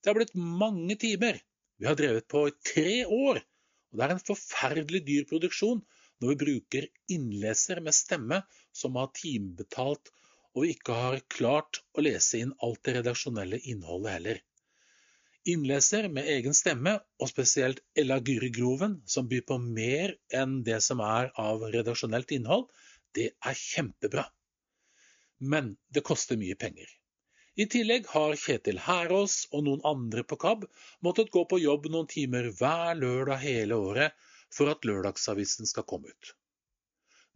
Det 0.00 0.14
har 0.14 0.16
blitt 0.16 0.32
mange 0.32 0.96
timer. 0.96 1.44
Vi 1.76 1.92
har 1.92 2.00
drevet 2.00 2.24
på 2.32 2.46
i 2.48 2.56
tre 2.72 3.02
år 3.04 3.44
og 3.90 3.98
Det 3.98 4.06
er 4.06 4.14
en 4.14 4.22
forferdelig 4.22 5.02
dyr 5.06 5.26
produksjon 5.30 5.82
når 6.20 6.32
vi 6.32 6.40
bruker 6.44 6.86
innleser 7.14 7.80
med 7.84 7.96
stemme 7.96 8.42
som 8.76 8.98
har 9.00 9.10
timebetalt, 9.16 10.12
og 10.54 10.64
vi 10.64 10.74
ikke 10.74 10.96
har 10.98 11.22
klart 11.32 11.80
å 11.94 12.04
lese 12.04 12.42
inn 12.42 12.54
alt 12.66 12.82
det 12.86 12.98
redaksjonelle 12.98 13.60
innholdet 13.72 14.16
heller. 14.16 14.40
Innleser 15.48 16.10
med 16.12 16.28
egen 16.28 16.54
stemme, 16.54 16.98
og 17.18 17.30
spesielt 17.30 17.80
Ella 17.96 18.18
Gyri 18.20 18.50
Groven, 18.52 18.98
som 19.06 19.28
byr 19.30 19.46
på 19.48 19.56
mer 19.62 20.12
enn 20.36 20.60
det 20.66 20.82
som 20.84 21.00
er 21.00 21.30
av 21.40 21.64
redaksjonelt 21.72 22.34
innhold, 22.36 22.68
det 23.16 23.30
er 23.40 23.56
kjempebra. 23.56 24.26
Men 25.40 25.72
det 25.88 26.04
koster 26.04 26.36
mye 26.36 26.58
penger. 26.60 26.90
I 27.58 27.66
tillegg 27.66 28.06
har 28.14 28.36
Kjetil 28.38 28.78
Herås 28.84 29.48
og 29.50 29.64
noen 29.66 29.80
andre 29.88 30.22
på 30.22 30.36
KAB 30.44 30.66
måttet 31.06 31.32
gå 31.34 31.42
på 31.50 31.58
jobb 31.58 31.88
noen 31.90 32.06
timer 32.10 32.46
hver 32.60 32.94
lørdag 32.98 33.42
hele 33.42 33.78
året 33.90 34.28
for 34.54 34.70
at 34.70 34.86
lørdagsavisen 34.86 35.66
skal 35.66 35.86
komme 35.90 36.12
ut. 36.12 36.30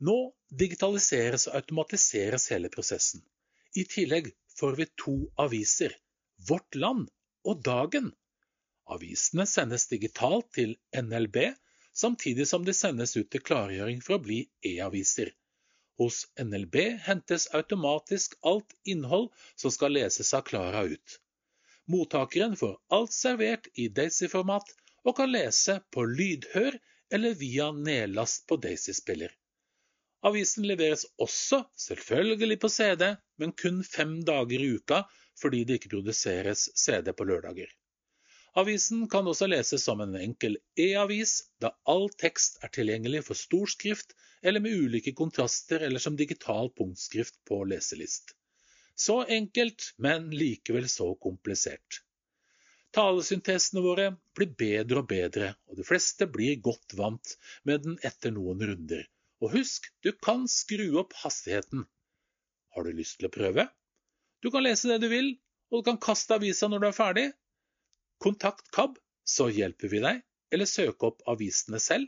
Nå 0.07 0.16
digitaliseres 0.62 1.48
og 1.50 1.59
automatiseres 1.61 2.46
hele 2.55 2.70
prosessen. 2.70 3.22
I 3.74 3.85
tillegg 3.90 4.31
får 4.59 4.79
vi 4.79 4.87
to 5.03 5.16
aviser, 5.44 5.94
Vårt 6.48 6.79
Land 6.79 7.11
og 7.44 7.62
Dagen. 7.66 8.12
Avisene 8.94 9.46
sendes 9.50 9.88
digitalt 9.90 10.50
til 10.55 10.77
NLB, 10.94 11.38
samtidig 11.94 12.46
som 12.50 12.66
de 12.66 12.74
sendes 12.77 13.16
ut 13.16 13.31
til 13.31 13.42
klargjøring 13.42 14.03
for 14.05 14.18
å 14.18 14.22
bli 14.22 14.44
e-aviser. 14.62 15.33
Hos 15.98 16.24
NLB 16.42 16.76
hentes 17.07 17.46
automatisk 17.54 18.35
alt 18.42 18.74
innhold 18.85 19.28
som 19.54 19.70
skal 19.70 19.94
leses 19.94 20.35
av 20.35 20.42
Klara 20.48 20.83
ut. 20.83 21.20
Mottakeren 21.87 22.57
får 22.57 22.78
alt 22.96 23.12
servert 23.12 23.68
i 23.74 23.88
Daisy-format 23.88 24.74
og 25.04 25.16
kan 25.16 25.30
lese 25.33 25.78
på 25.94 26.04
lydhør 26.09 26.78
eller 27.14 27.35
via 27.38 27.70
nedlast 27.72 28.46
på 28.48 28.57
Daisy-spiller. 28.57 29.30
Avisen 30.24 30.64
leveres 30.66 31.04
også, 31.20 31.61
selvfølgelig 31.76 32.59
på 32.61 32.68
CD, 32.72 33.11
men 33.37 33.52
kun 33.52 33.83
fem 33.85 34.16
dager 34.24 34.64
i 34.64 34.70
uka 34.78 35.02
fordi 35.40 35.64
det 35.68 35.78
ikke 35.78 35.96
produseres 35.98 36.70
CD 36.80 37.12
på 37.12 37.26
lørdager. 37.28 37.68
Avisen 38.54 39.08
kan 39.10 39.26
også 39.26 39.48
leses 39.50 39.82
som 39.82 39.98
en 40.04 40.14
enkel 40.14 40.60
e-avis, 40.78 41.40
da 41.58 41.72
all 41.90 42.06
tekst 42.22 42.60
er 42.62 42.70
tilgjengelig 42.74 43.24
for 43.26 43.38
storskrift 43.38 44.14
eller 44.46 44.62
med 44.62 44.76
ulike 44.78 45.14
kontraster 45.18 45.82
eller 45.82 45.98
som 45.98 46.14
digital 46.16 46.70
punktskrift 46.78 47.40
på 47.48 47.64
leselist. 47.66 48.36
Så 48.94 49.24
enkelt, 49.24 49.90
men 49.98 50.30
likevel 50.30 50.86
så 50.88 51.08
komplisert. 51.18 52.04
Talesyntesene 52.94 53.82
våre 53.82 54.10
blir 54.38 54.52
bedre 54.54 55.02
og 55.02 55.08
bedre, 55.10 55.48
og 55.66 55.80
de 55.80 55.86
fleste 55.88 56.28
blir 56.30 56.60
godt 56.62 56.94
vant 56.94 57.34
med 57.66 57.82
den 57.82 57.96
etter 58.06 58.30
noen 58.30 58.62
runder. 58.62 59.02
Og 59.42 59.50
husk, 59.56 59.90
du 60.06 60.12
kan 60.14 60.46
skru 60.46 60.92
opp 61.02 61.16
hastigheten. 61.24 61.88
Har 62.70 62.86
du 62.86 62.94
lyst 62.94 63.18
til 63.18 63.26
å 63.26 63.34
prøve? 63.34 63.66
Du 64.46 64.52
kan 64.54 64.62
lese 64.62 64.92
det 64.92 65.00
du 65.02 65.10
vil, 65.10 65.34
og 65.72 65.82
du 65.82 65.88
kan 65.90 65.98
kaste 65.98 66.38
avisa 66.38 66.70
når 66.70 66.84
du 66.84 66.88
er 66.92 66.96
ferdig. 67.02 67.32
Kontakt 68.24 68.70
KAB, 68.72 68.96
så 69.28 69.50
hjelper 69.52 69.90
vi 69.92 70.00
deg, 70.00 70.22
eller 70.54 70.68
søk 70.70 71.02
opp 71.04 71.20
avisene 71.28 71.76
selv. 71.82 72.06